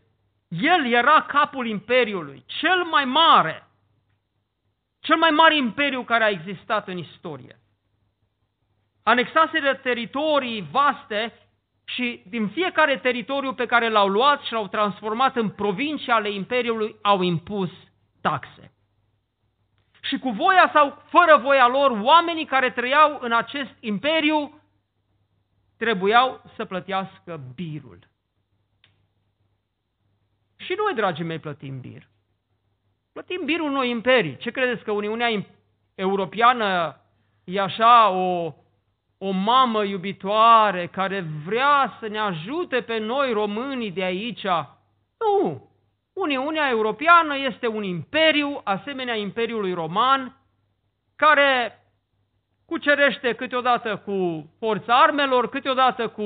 [0.48, 3.68] El era capul imperiului, cel mai mare,
[5.00, 7.60] cel mai mare imperiu care a existat în istorie.
[9.04, 11.47] Anexaseră teritorii vaste
[11.90, 16.96] și din fiecare teritoriu pe care l-au luat și l-au transformat în provincii ale imperiului,
[17.02, 17.70] au impus
[18.22, 18.72] taxe.
[20.02, 24.62] Și cu voia sau fără voia lor, oamenii care trăiau în acest imperiu
[25.78, 28.00] trebuiau să plătească birul.
[30.56, 32.08] Și noi, dragii mei, plătim bir.
[33.14, 34.38] Plătim birul noi imperii.
[34.38, 35.46] Ce credeți că Uniunea
[35.96, 37.02] Europeană
[37.44, 38.54] e așa o,
[39.18, 44.46] o mamă iubitoare care vrea să ne ajute pe noi românii de aici?
[45.20, 45.70] Nu!
[46.14, 50.38] Uniunea Europeană este un imperiu, asemenea Imperiului Roman,
[51.16, 51.82] care
[52.66, 56.24] cucerește câteodată cu forța armelor, câteodată cu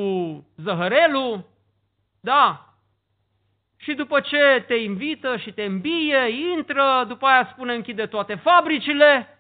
[0.58, 1.46] zăhărelul,
[2.22, 2.72] da,
[3.78, 9.40] și după ce te invită și te îmbie, intră, după aia spune închide toate fabricile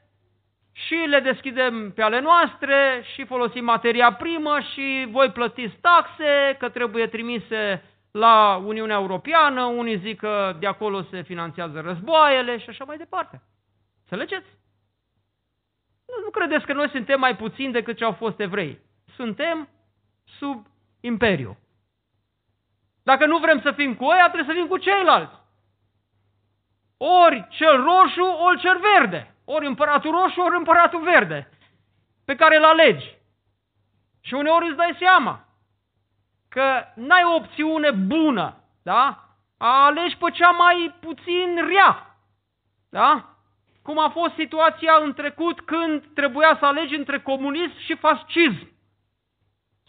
[0.72, 6.70] și le deschidem pe ale noastre și folosim materia primă și voi plătiți taxe că
[6.70, 12.84] trebuie trimise la Uniunea Europeană, unii zic că de acolo se finanțează războaiele și așa
[12.84, 13.42] mai departe.
[14.02, 14.50] Înțelegeți?
[16.08, 18.80] Nu, nu credeți că noi suntem mai puțini decât ce au fost evrei.
[19.16, 19.70] Suntem
[20.38, 20.66] sub
[21.00, 21.58] imperiu.
[23.04, 25.34] Dacă nu vrem să fim cu ăia, trebuie să fim cu ceilalți.
[26.98, 29.31] Ori cel roșu, ori cel verde.
[29.54, 31.50] Ori împăratul roșu, ori împăratul verde.
[32.26, 33.18] Pe care îl alegi.
[34.22, 35.46] Și uneori îți dai seama
[36.50, 39.30] că n-ai o opțiune bună, da?
[39.58, 42.18] A alegi pe cea mai puțin rea,
[42.90, 43.36] da?
[43.82, 48.72] Cum a fost situația în trecut când trebuia să alegi între comunism și fascism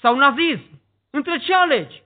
[0.00, 0.80] sau nazism.
[1.10, 2.02] Între ce alegi?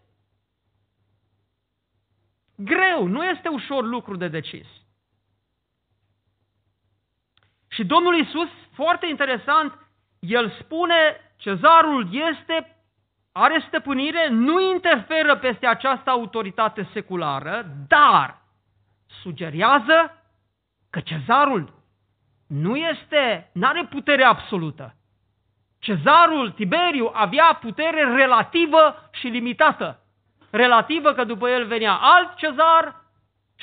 [2.56, 4.66] Greu, nu este ușor lucru de decis.
[7.76, 9.78] Și Domnul Isus, foarte interesant,
[10.18, 10.94] el spune,
[11.36, 12.76] cezarul este
[13.32, 18.42] are stăpânire, nu interferă peste această autoritate seculară, dar
[19.22, 20.22] sugerează
[20.90, 21.72] că cezarul
[22.46, 24.94] nu este, nu are putere absolută.
[25.78, 30.00] Cezarul Tiberiu avea putere relativă și limitată.
[30.50, 33.05] Relativă că după el venea alt cezar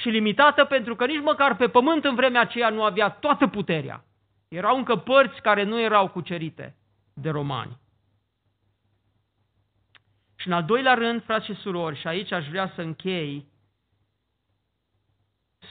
[0.04, 4.06] și limitată pentru că nici măcar pe pământ în vremea aceea nu avea toată puterea.
[4.48, 6.76] Erau încă părți care nu erau cucerite
[7.14, 7.78] de romani.
[10.36, 13.48] Și în al doilea rând, frați și surori, și aici aș vrea să închei,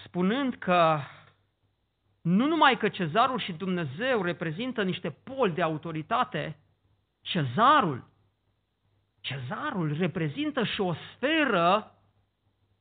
[0.04, 1.00] spunând că
[2.20, 6.56] nu numai că cezarul și Dumnezeu reprezintă niște poli de autoritate,
[7.20, 8.04] cezarul,
[9.20, 11.96] cezarul reprezintă și o sferă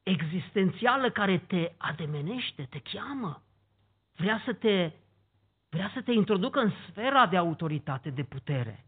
[0.03, 3.43] existențială care te ademenește, te cheamă.
[4.15, 4.91] Vrea să te,
[5.69, 8.85] vrea să te introducă în sfera de autoritate, de putere.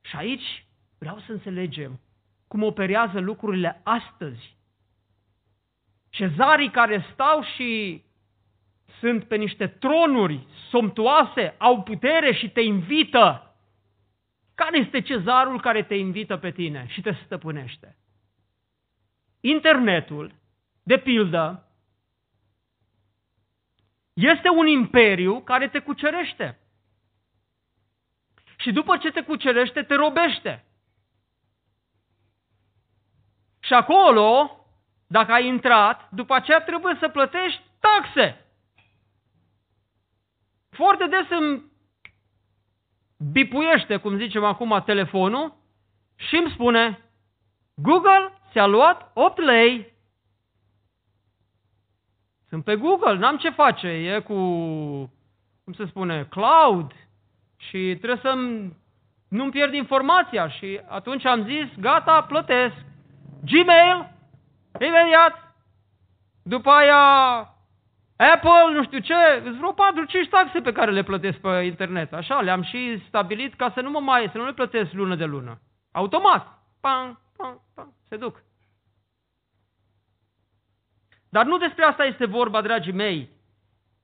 [0.00, 0.66] Și aici
[0.98, 2.00] Vreau să înțelegem
[2.48, 4.56] cum operează lucrurile astăzi.
[6.10, 8.02] Cezarii care stau și
[9.00, 13.54] sunt pe niște tronuri somptuoase, au putere și te invită.
[14.54, 17.96] Care este cezarul care te invită pe tine și te stăpânește?
[19.40, 20.34] Internetul,
[20.82, 21.70] de pildă,
[24.12, 26.58] este un imperiu care te cucerește.
[28.56, 30.64] Și după ce te cucerește, te robește.
[33.60, 34.60] Și acolo,
[35.06, 38.44] dacă ai intrat, după aceea trebuie să plătești taxe.
[40.70, 41.62] Foarte des îmi
[43.32, 45.56] bipuiește, cum zicem acum, telefonul
[46.16, 47.00] și îmi spune
[47.74, 49.94] Google ți-a luat 8 lei.
[52.48, 54.34] Sunt pe Google, n-am ce face, e cu,
[55.64, 56.92] cum se spune, cloud
[57.56, 58.34] și trebuie să
[59.28, 62.74] nu-mi pierd informația și atunci am zis, gata, plătesc.
[63.44, 64.12] Gmail,
[64.80, 65.56] imediat,
[66.42, 67.38] după aia
[68.16, 69.74] Apple, nu știu ce, sunt vreo 4-5
[70.30, 72.12] taxe pe care le plătesc pe internet.
[72.12, 75.24] Așa, le-am și stabilit ca să nu mă mai, să nu le plătesc lună de
[75.24, 75.60] lună.
[75.92, 76.62] Automat.
[76.80, 78.45] Pam, pam, pam, se duc.
[81.36, 83.28] Dar nu despre asta este vorba, dragii mei,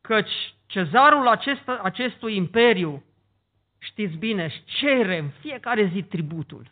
[0.00, 3.04] căci cezarul acesta, acestui imperiu,
[3.78, 6.70] știți bine, își cere în fiecare zi tributul.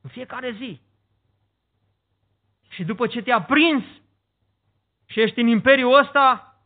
[0.00, 0.80] În fiecare zi.
[2.68, 3.84] Și după ce te-a prins
[5.06, 6.56] și ești în imperiul ăsta,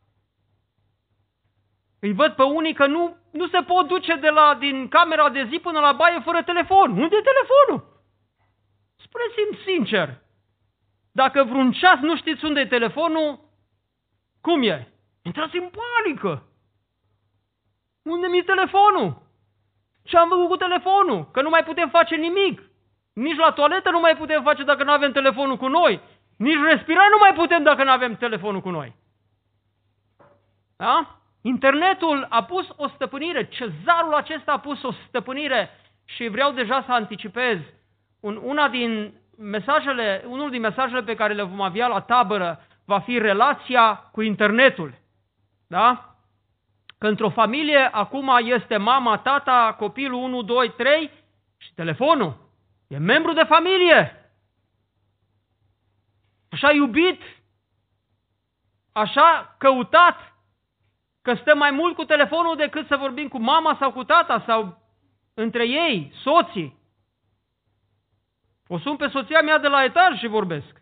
[1.99, 5.47] îi văd pe unii că nu, nu se pot duce de la, din camera de
[5.49, 6.91] zi până la baie fără telefon.
[6.91, 8.01] Unde e telefonul?
[8.95, 10.21] Spuneți-mi sincer,
[11.15, 13.39] dacă vreun ceas nu știți unde e telefonul,
[14.41, 14.87] cum e?
[15.21, 16.43] Intrați în panică.
[18.01, 19.21] Unde mi-e telefonul?
[20.03, 21.29] Ce am făcut cu telefonul?
[21.31, 22.61] Că nu mai putem face nimic.
[23.13, 26.01] Nici la toaletă nu mai putem face dacă nu avem telefonul cu noi.
[26.37, 28.95] Nici respira nu mai putem dacă nu avem telefonul cu noi.
[30.77, 31.19] Da?
[31.41, 35.69] Internetul a pus o stăpânire, cezarul acesta a pus o stăpânire
[36.05, 37.59] și vreau deja să anticipez
[38.19, 42.99] un, una din mesajele, unul din mesajele pe care le vom avea la tabără va
[42.99, 44.93] fi relația cu internetul.
[45.67, 46.15] Da?
[46.97, 51.11] Că într-o familie acum este mama, tata, copilul 1, 2, 3
[51.57, 52.37] și telefonul.
[52.87, 54.23] E membru de familie
[56.53, 57.21] așa iubit,
[58.91, 60.35] așa căutat,
[61.21, 64.77] că stăm mai mult cu telefonul decât să vorbim cu mama sau cu tata sau
[65.33, 66.77] între ei, soții.
[68.73, 70.81] O sun pe soția mea de la etaj și vorbesc.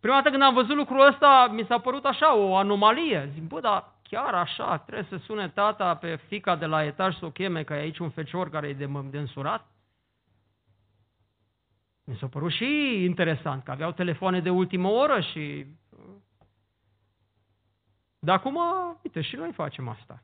[0.00, 3.30] Prima dată când am văzut lucrul ăsta, mi s-a părut așa, o anomalie.
[3.32, 7.24] Zic, bă, dar chiar așa, trebuie să sune tata pe fica de la etaj să
[7.24, 9.66] o cheme, că e aici un fecior care e de, de însurat?
[12.04, 15.66] Mi s-a părut și interesant, că aveau telefoane de ultimă oră și...
[18.18, 18.58] Dar acum,
[19.02, 20.22] uite, și noi facem asta.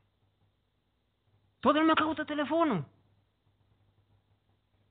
[1.59, 2.97] Toată lumea caută telefonul.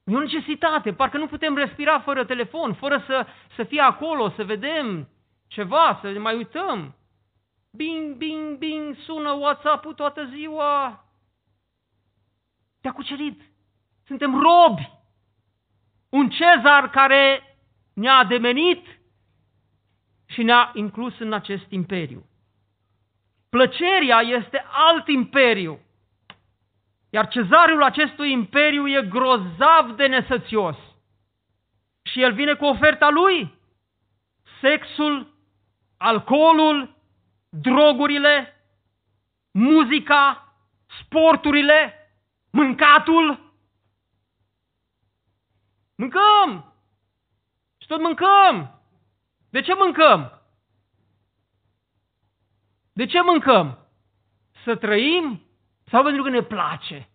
[0.09, 4.45] E o necesitate, parcă nu putem respira fără telefon, fără să, să fie acolo, să
[4.45, 5.09] vedem
[5.47, 6.97] ceva, să ne mai uităm.
[7.71, 11.05] Bing, bing, bing, sună WhatsApp-ul toată ziua.
[12.81, 13.41] Te-a cucerit.
[14.07, 14.91] Suntem robi
[16.09, 17.43] un cezar care
[17.95, 19.01] ne-a ademenit
[20.27, 22.27] și ne-a inclus în acest imperiu.
[23.51, 25.81] Plăceria este alt imperiu,
[27.11, 30.77] iar cezarul acestui imperiu e grozav de nesățios.
[32.03, 33.55] Și el vine cu oferta lui,
[34.61, 35.35] sexul,
[35.97, 36.97] alcoolul,
[37.49, 38.63] drogurile,
[39.51, 40.55] muzica,
[41.05, 41.93] sporturile,
[42.51, 43.49] mâncatul,
[45.99, 46.73] Mâncăm!
[47.79, 48.81] Și tot mâncăm!
[49.51, 50.43] De ce mâncăm?
[52.93, 53.79] De ce mâncăm?
[54.65, 55.43] Să trăim
[55.91, 57.09] sau pentru că ne place?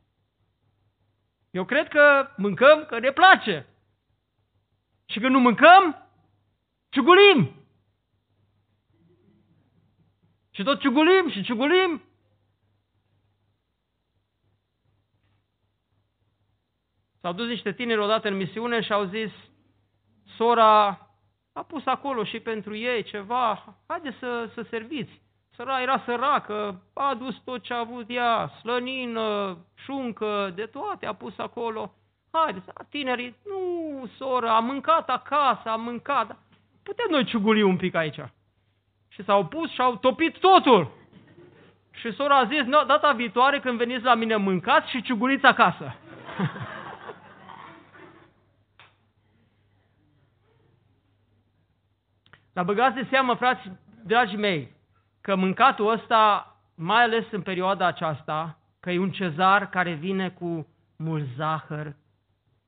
[1.52, 3.68] Eu cred că mâncăm că ne place.
[5.06, 6.10] Și când nu mâncăm,
[6.90, 7.52] ciugulim.
[10.52, 12.02] Și tot ciugulim și ciugulim
[17.24, 19.32] S-au dus niște tineri odată în misiune și au zis,
[20.36, 20.88] sora
[21.52, 25.22] a pus acolo și pentru ei ceva, haide să, să serviți.
[25.56, 31.14] Săra era săracă, a adus tot ce a avut ea, slănină, șuncă, de toate a
[31.14, 31.94] pus acolo.
[32.32, 36.38] Haide, tinerii, nu, sora, a mâncat acasă, a mâncat.
[36.84, 38.20] Putem noi ciuguli un pic aici.
[39.08, 40.92] Și s-au pus și au topit totul.
[41.92, 45.96] Și sora a zis, no, data viitoare când veniți la mine mâncați și ciuguliți acasă.
[52.54, 53.72] Dar băgați de seamă, frați,
[54.04, 54.72] dragii mei,
[55.24, 60.68] că mâncatul ăsta, mai ales în perioada aceasta, că e un cezar care vine cu
[60.96, 61.96] mult zahăr,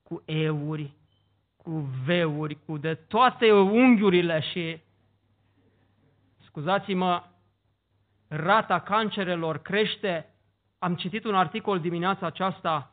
[0.02, 0.92] cu euri,
[1.56, 1.70] cu
[2.04, 4.80] veuri, cu de toate unghiurile și,
[6.44, 7.22] scuzați-mă,
[8.28, 10.34] rata cancerelor crește.
[10.78, 12.90] Am citit un articol dimineața aceasta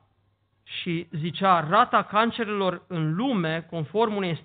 [0.63, 4.41] și zicea, rata cancerelor în lume, conform unei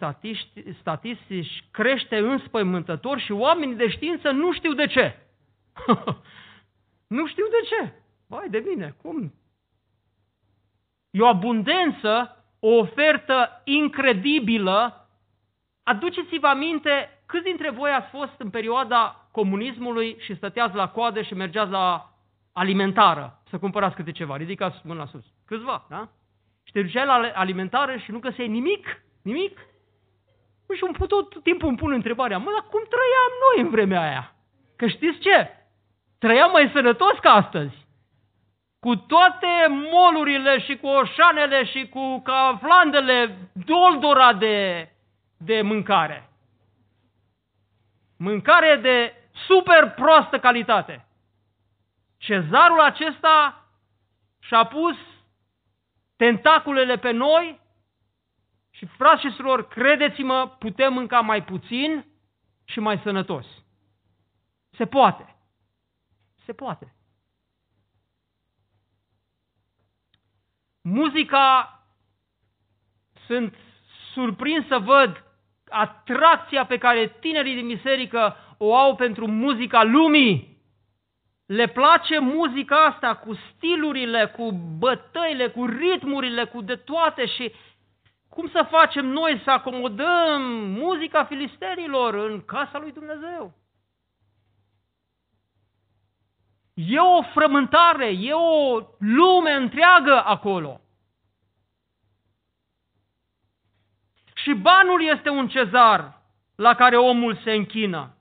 [0.81, 5.17] statistici, crește înspăimântător și oamenii de știință nu știu de ce.
[7.17, 7.93] nu știu de ce.
[8.27, 9.35] Vai de bine, cum?
[11.11, 15.09] E o abundență, o ofertă incredibilă.
[15.83, 21.35] Aduceți-vă aminte câți dintre voi ați fost în perioada comunismului și stăteați la coadă și
[21.35, 22.13] mergeați la
[22.53, 24.37] alimentară să cumpărați câte ceva.
[24.37, 25.25] Ridicați mâna sus.
[25.49, 26.09] Câțiva, da?
[26.63, 29.59] Și te duceai la alimentară și nu găseai nimic, nimic.
[30.67, 34.01] Păi și îmi tot timpul îmi pun întrebarea, mă, dar cum trăiam noi în vremea
[34.01, 34.35] aia?
[34.77, 35.51] Că știți ce?
[36.19, 37.87] Trăiam mai sănătos ca astăzi.
[38.81, 39.47] Cu toate
[39.93, 44.89] molurile și cu oșanele și cu caflandele doldora de,
[45.37, 46.31] de mâncare.
[48.19, 49.15] Mâncare de
[49.47, 51.07] super proastă calitate.
[52.17, 53.65] Cezarul acesta
[54.39, 54.97] și-a pus
[56.19, 57.61] tentaculele pe noi
[58.71, 62.05] și, frați și surori, credeți-mă, putem mânca mai puțin
[62.65, 63.47] și mai sănătos.
[64.71, 65.37] Se poate.
[66.45, 66.95] Se poate.
[70.81, 71.73] Muzica,
[73.27, 73.55] sunt
[74.13, 75.25] surprins să văd
[75.69, 80.58] atracția pe care tinerii din biserică o au pentru muzica lumii.
[81.49, 87.53] Le place muzica asta cu stilurile, cu bătăile, cu ritmurile, cu de toate și
[88.29, 93.53] cum să facem noi să acomodăm muzica filistenilor în casa lui Dumnezeu?
[96.75, 100.81] E o frământare, e o lume întreagă acolo.
[104.35, 106.23] Și banul este un cezar
[106.55, 108.18] la care omul se închină.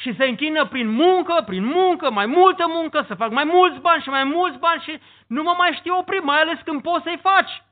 [0.00, 4.02] Și se închină prin muncă, prin muncă, mai multă muncă, să fac mai mulți bani
[4.02, 7.18] și mai mulți bani și nu mă mai știu opri, mai ales când poți să-i
[7.22, 7.62] faci.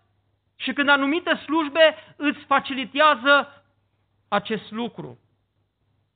[0.56, 3.62] Și când anumite slujbe îți facilitează
[4.28, 5.18] acest lucru.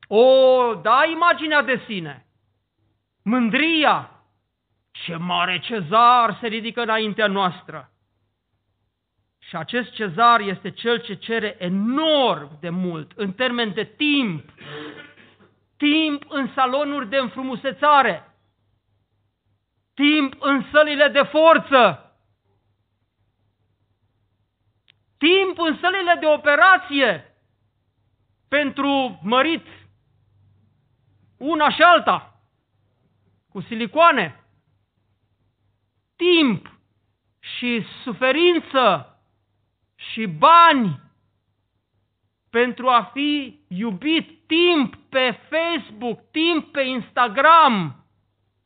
[0.08, 2.26] O, da, imaginea de sine.
[3.22, 4.10] Mândria.
[4.90, 7.90] Ce mare cezar se ridică înaintea noastră.
[9.38, 14.44] Și acest cezar este cel ce cere enorm de mult, în termen de timp.
[15.82, 18.36] Timp în salonuri de înfrumusețare.
[19.94, 22.12] Timp în sălile de forță.
[25.18, 27.36] Timp în sălile de operație
[28.48, 29.66] pentru mărit
[31.36, 32.40] una și alta
[33.48, 34.44] cu silicoane.
[36.16, 36.70] Timp
[37.38, 39.16] și suferință
[39.94, 41.00] și bani
[42.52, 48.04] pentru a fi iubit, timp pe Facebook, timp pe Instagram,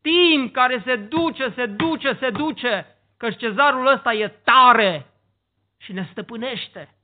[0.03, 5.07] timp care se duce, se duce, se duce, că cezarul ăsta e tare
[5.78, 6.95] și ne stăpânește.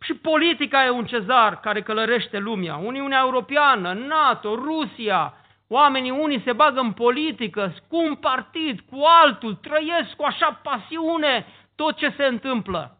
[0.00, 2.76] Și politica e un cezar care călărește lumea.
[2.76, 5.34] Uniunea Europeană, NATO, Rusia,
[5.68, 11.46] oamenii unii se bagă în politică, cu un partid, cu altul, trăiesc cu așa pasiune
[11.74, 12.96] tot ce se întâmplă.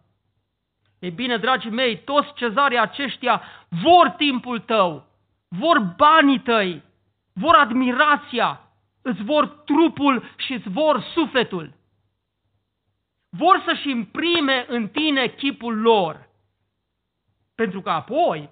[0.98, 5.06] Ei bine, dragii mei, toți cezarii aceștia vor timpul tău,
[5.48, 6.82] vor banii tăi,
[7.32, 8.60] vor admirația,
[9.02, 11.74] îți vor trupul și îți vor sufletul.
[13.28, 16.28] Vor să-și imprime în tine chipul lor,
[17.54, 18.50] pentru că apoi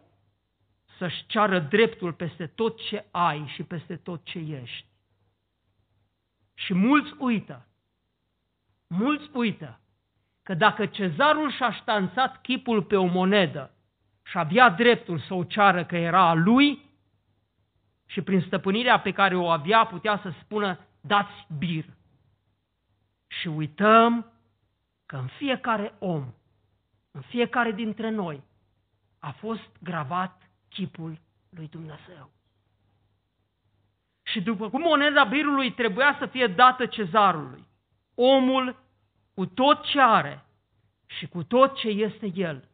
[0.98, 4.86] să-și ceară dreptul peste tot ce ai și peste tot ce ești.
[6.54, 7.66] Și mulți uită,
[8.86, 9.80] mulți uită
[10.44, 13.70] că dacă cezarul și-a ștanțat chipul pe o monedă
[14.22, 16.90] și avea dreptul să o ceară că era a lui
[18.06, 21.84] și prin stăpânirea pe care o avea putea să spună dați bir.
[23.26, 24.32] Și uităm
[25.06, 26.34] că în fiecare om,
[27.10, 28.42] în fiecare dintre noi,
[29.18, 31.18] a fost gravat chipul
[31.48, 32.30] lui Dumnezeu.
[34.22, 37.68] Și după cum moneda birului trebuia să fie dată cezarului,
[38.14, 38.83] omul
[39.34, 40.44] cu tot ce are
[41.06, 42.68] și cu tot ce este el,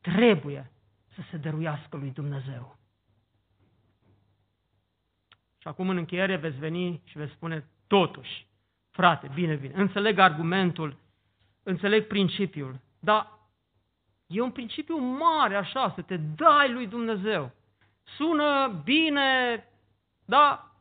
[0.00, 0.70] trebuie
[1.14, 2.76] să se dăruiască lui Dumnezeu.
[5.58, 8.46] Și acum în încheiere veți veni și veți spune, totuși,
[8.90, 10.96] frate, bine, bine, înțeleg argumentul,
[11.62, 13.38] înțeleg principiul, dar
[14.26, 17.50] e un principiu mare așa, să te dai lui Dumnezeu.
[18.02, 19.64] Sună bine,
[20.24, 20.71] da,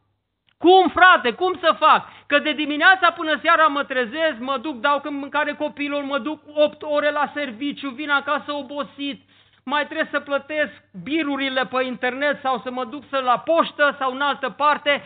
[0.65, 2.07] cum, frate, cum să fac?
[2.27, 6.39] Că de dimineața până seara mă trezesc, mă duc, dau când mâncare copilul, mă duc
[6.53, 9.21] 8 ore la serviciu, vin acasă obosit,
[9.63, 10.71] mai trebuie să plătesc
[11.03, 15.03] birurile pe internet sau să mă duc să la poștă sau în altă parte.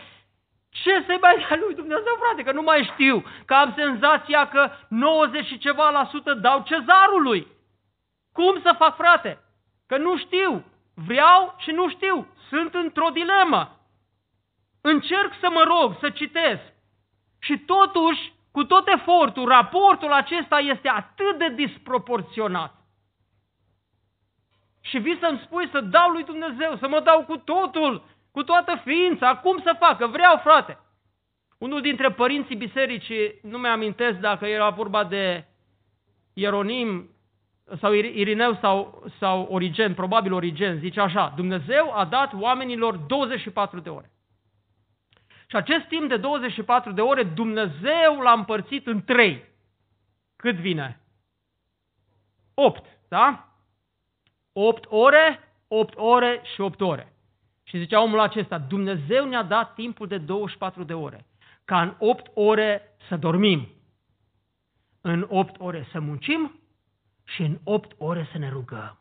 [0.70, 4.70] Ce să-i mai dea lui Dumnezeu, frate, că nu mai știu, că am senzația că
[4.88, 7.46] 90 și ceva la sută dau cezarului.
[8.32, 9.38] Cum să fac, frate?
[9.86, 10.64] Că nu știu.
[10.94, 12.26] Vreau și nu știu.
[12.48, 13.76] Sunt într-o dilemă
[14.86, 16.62] încerc să mă rog, să citesc.
[17.38, 22.74] Și totuși, cu tot efortul, raportul acesta este atât de disproporționat.
[24.80, 28.80] Și vii să-mi spui să dau lui Dumnezeu, să mă dau cu totul, cu toată
[28.84, 29.98] ființa, cum să fac?
[29.98, 30.78] Că vreau, frate.
[31.58, 35.44] Unul dintre părinții bisericii, nu mi amintesc dacă era vorba de
[36.34, 37.10] Ieronim
[37.80, 43.88] sau Irineu sau, sau Origen, probabil Origen, zice așa, Dumnezeu a dat oamenilor 24 de
[43.88, 44.10] ore.
[45.46, 49.44] Și acest timp de 24 de ore, Dumnezeu l-a împărțit în trei.
[50.36, 51.00] Cât vine?
[52.54, 53.48] 8, da?
[54.52, 57.12] 8 ore, 8 ore și 8 ore.
[57.62, 61.26] Și zicea omul acesta, Dumnezeu ne-a dat timpul de 24 de ore,
[61.64, 63.68] ca în 8 ore să dormim,
[65.00, 66.60] în 8 ore să muncim
[67.24, 68.98] și în 8 ore să ne rugăm.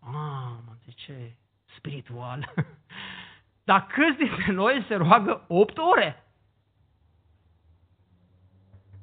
[0.00, 1.36] Mamă, de ce
[1.76, 2.52] spiritual!
[3.64, 6.24] Dar câți dintre noi se roagă 8 ore?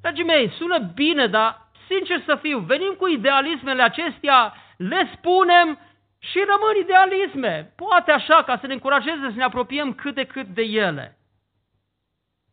[0.00, 5.78] Dragii mei, sună bine, dar sincer să fiu, venim cu idealismele acestea, le spunem
[6.18, 7.72] și rămân idealisme.
[7.76, 11.18] Poate așa, ca să ne încurajeze să ne apropiem cât de cât de ele.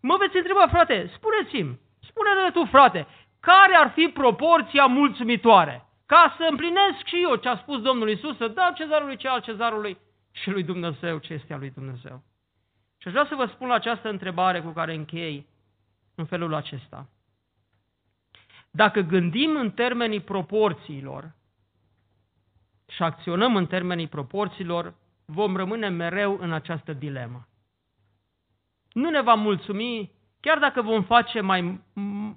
[0.01, 3.07] Mă veți întreba, frate, spuneți-mi, spune-le tu, frate,
[3.39, 5.85] care ar fi proporția mulțumitoare?
[6.05, 9.41] Ca să împlinesc și eu ce a spus Domnul Isus, să dau cezarului ce al
[9.41, 9.97] cezarului
[10.31, 12.23] și lui Dumnezeu ce este al lui Dumnezeu.
[12.97, 15.47] Și aș vrea să vă spun la această întrebare cu care închei
[16.15, 17.09] în felul acesta.
[18.71, 21.35] Dacă gândim în termenii proporțiilor
[22.87, 27.47] și acționăm în termenii proporțiilor, vom rămâne mereu în această dilemă.
[28.93, 31.81] Nu ne va mulțumi chiar dacă vom face mai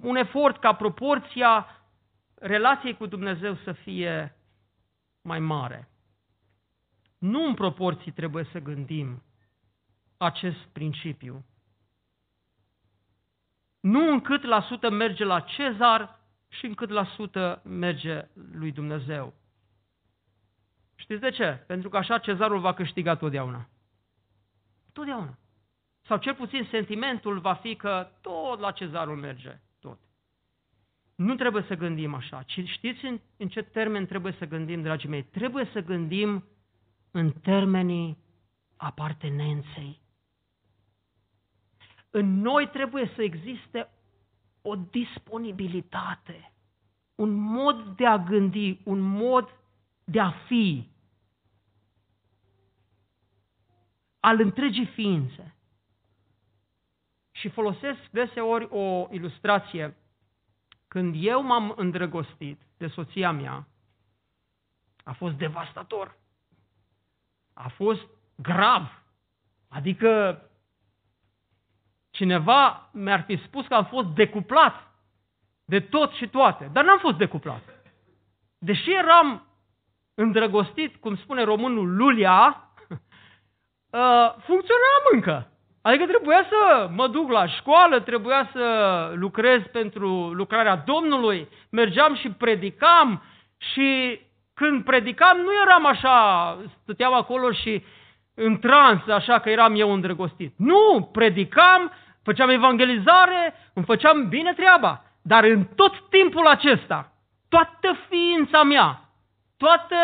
[0.01, 1.67] un efort ca proporția
[2.35, 4.35] relației cu Dumnezeu să fie
[5.21, 5.92] mai mare.
[7.23, 9.23] Nu în proporții trebuie să gândim
[10.17, 11.45] acest principiu.
[13.79, 18.71] Nu în cât la sută merge la Cezar și în cât la sută merge lui
[18.71, 19.33] Dumnezeu.
[20.95, 21.63] Știți de ce?
[21.67, 23.69] Pentru că așa cezarul va câștiga totdeauna.
[24.93, 25.37] Totdeauna.
[26.01, 29.99] Sau cel puțin sentimentul va fi că tot la cezarul merge, tot.
[31.15, 35.09] Nu trebuie să gândim așa, ci știți în, în ce termen trebuie să gândim, dragii
[35.09, 35.23] mei?
[35.23, 36.43] Trebuie să gândim
[37.13, 38.17] în termenii
[38.75, 40.01] apartenenței.
[42.09, 43.89] În noi trebuie să existe
[44.61, 46.53] o disponibilitate,
[47.15, 49.59] un mod de a gândi, un mod
[50.03, 50.89] de a fi
[54.19, 55.55] al întregii ființe.
[57.31, 59.97] Și folosesc deseori o ilustrație.
[60.87, 63.67] Când eu m-am îndrăgostit de soția mea,
[65.03, 66.17] a fost devastator.
[67.53, 68.01] A fost
[68.35, 69.03] grav.
[69.69, 70.41] Adică
[72.09, 74.93] cineva mi-ar fi spus că am fost decuplat
[75.65, 77.61] de tot și toate, dar n-am fost decuplat.
[78.57, 79.47] Deși eram
[80.13, 85.47] îndrăgostit, cum spune românul, lulia, uh, funcționam încă.
[85.81, 92.29] Adică trebuia să mă duc la școală, trebuia să lucrez pentru lucrarea Domnului, mergeam și
[92.29, 93.23] predicam
[93.57, 94.19] și
[94.53, 97.83] când predicam nu eram așa, stăteam acolo și
[98.33, 100.53] în trans, așa că eram eu îndrăgostit.
[100.57, 101.91] Nu, predicam,
[102.23, 105.03] făceam evangelizare, îmi făceam bine treaba.
[105.21, 107.11] Dar în tot timpul acesta,
[107.49, 109.09] toată ființa mea,
[109.57, 109.95] toată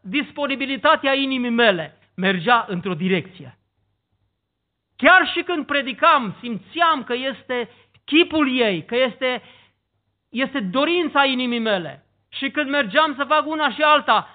[0.00, 3.58] disponibilitatea inimii mele mergea într-o direcție.
[4.96, 7.70] Chiar și când predicam, simțeam că este
[8.04, 9.42] chipul ei, că este,
[10.28, 12.07] este dorința inimii mele.
[12.28, 14.28] Și când mergeam să fac una și alta,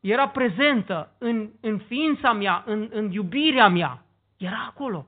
[0.00, 4.04] era prezentă în, în ființa mea, în, în iubirea mea.
[4.36, 5.06] Era acolo.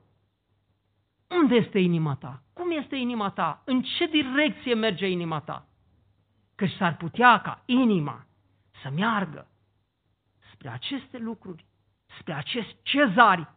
[1.28, 2.42] Unde este inima ta?
[2.52, 3.62] Cum este inima ta?
[3.64, 5.66] În ce direcție merge inima ta?
[6.54, 8.26] Că s-ar putea ca inima
[8.82, 9.46] să meargă
[10.52, 11.64] spre aceste lucruri,
[12.18, 13.48] spre acest cezari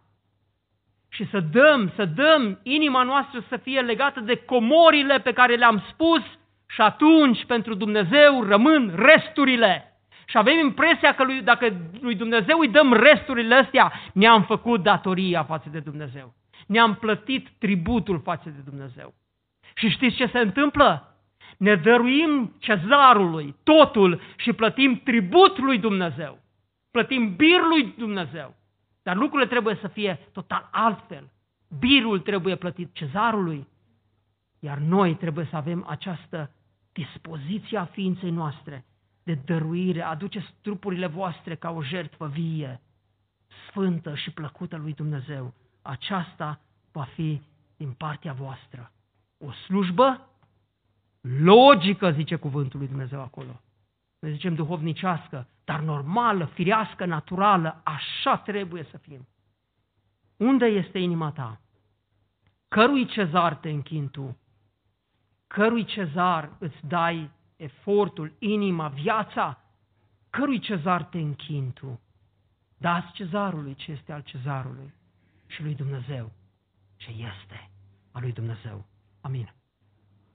[1.09, 5.83] și să dăm, să dăm inima noastră să fie legată de comorile pe care le-am
[5.91, 6.21] spus
[6.68, 9.99] și atunci pentru Dumnezeu rămân resturile.
[10.26, 15.43] Și avem impresia că lui, dacă lui Dumnezeu îi dăm resturile astea, ne-am făcut datoria
[15.43, 16.34] față de Dumnezeu.
[16.68, 19.13] Ne-am plătit tributul față de Dumnezeu.
[19.76, 21.16] Și știți ce se întâmplă?
[21.57, 26.39] Ne dăruim cezarului totul și plătim tribut lui Dumnezeu.
[26.91, 28.55] Plătim bir lui Dumnezeu.
[29.03, 31.30] Dar lucrurile trebuie să fie total altfel.
[31.80, 33.68] Birul trebuie plătit cezarului,
[34.59, 36.51] iar noi trebuie să avem această
[36.91, 38.85] dispoziție a ființei noastre
[39.23, 40.01] de dăruire.
[40.01, 42.81] Aduceți trupurile voastre ca o jertfă vie,
[43.67, 45.53] sfântă și plăcută lui Dumnezeu.
[45.81, 46.59] Aceasta
[46.91, 47.41] va fi
[47.77, 48.91] din partea voastră.
[49.37, 50.29] O slujbă
[51.21, 53.61] logică, zice cuvântul lui Dumnezeu acolo.
[54.19, 59.27] Noi zicem duhovnicească, dar normală, firească, naturală, așa trebuie să fim.
[60.37, 61.61] Unde este inima ta?
[62.67, 64.37] Cărui cezar te închin tu?
[65.55, 69.59] Cărui cezar îți dai efortul, inima, viața?
[70.29, 71.99] Cărui cezar te închin tu?
[72.77, 74.93] Dați cezarului ce este al cezarului
[75.47, 76.31] și lui Dumnezeu
[76.95, 77.69] ce este
[78.11, 78.85] al lui Dumnezeu.
[79.21, 79.53] Amin.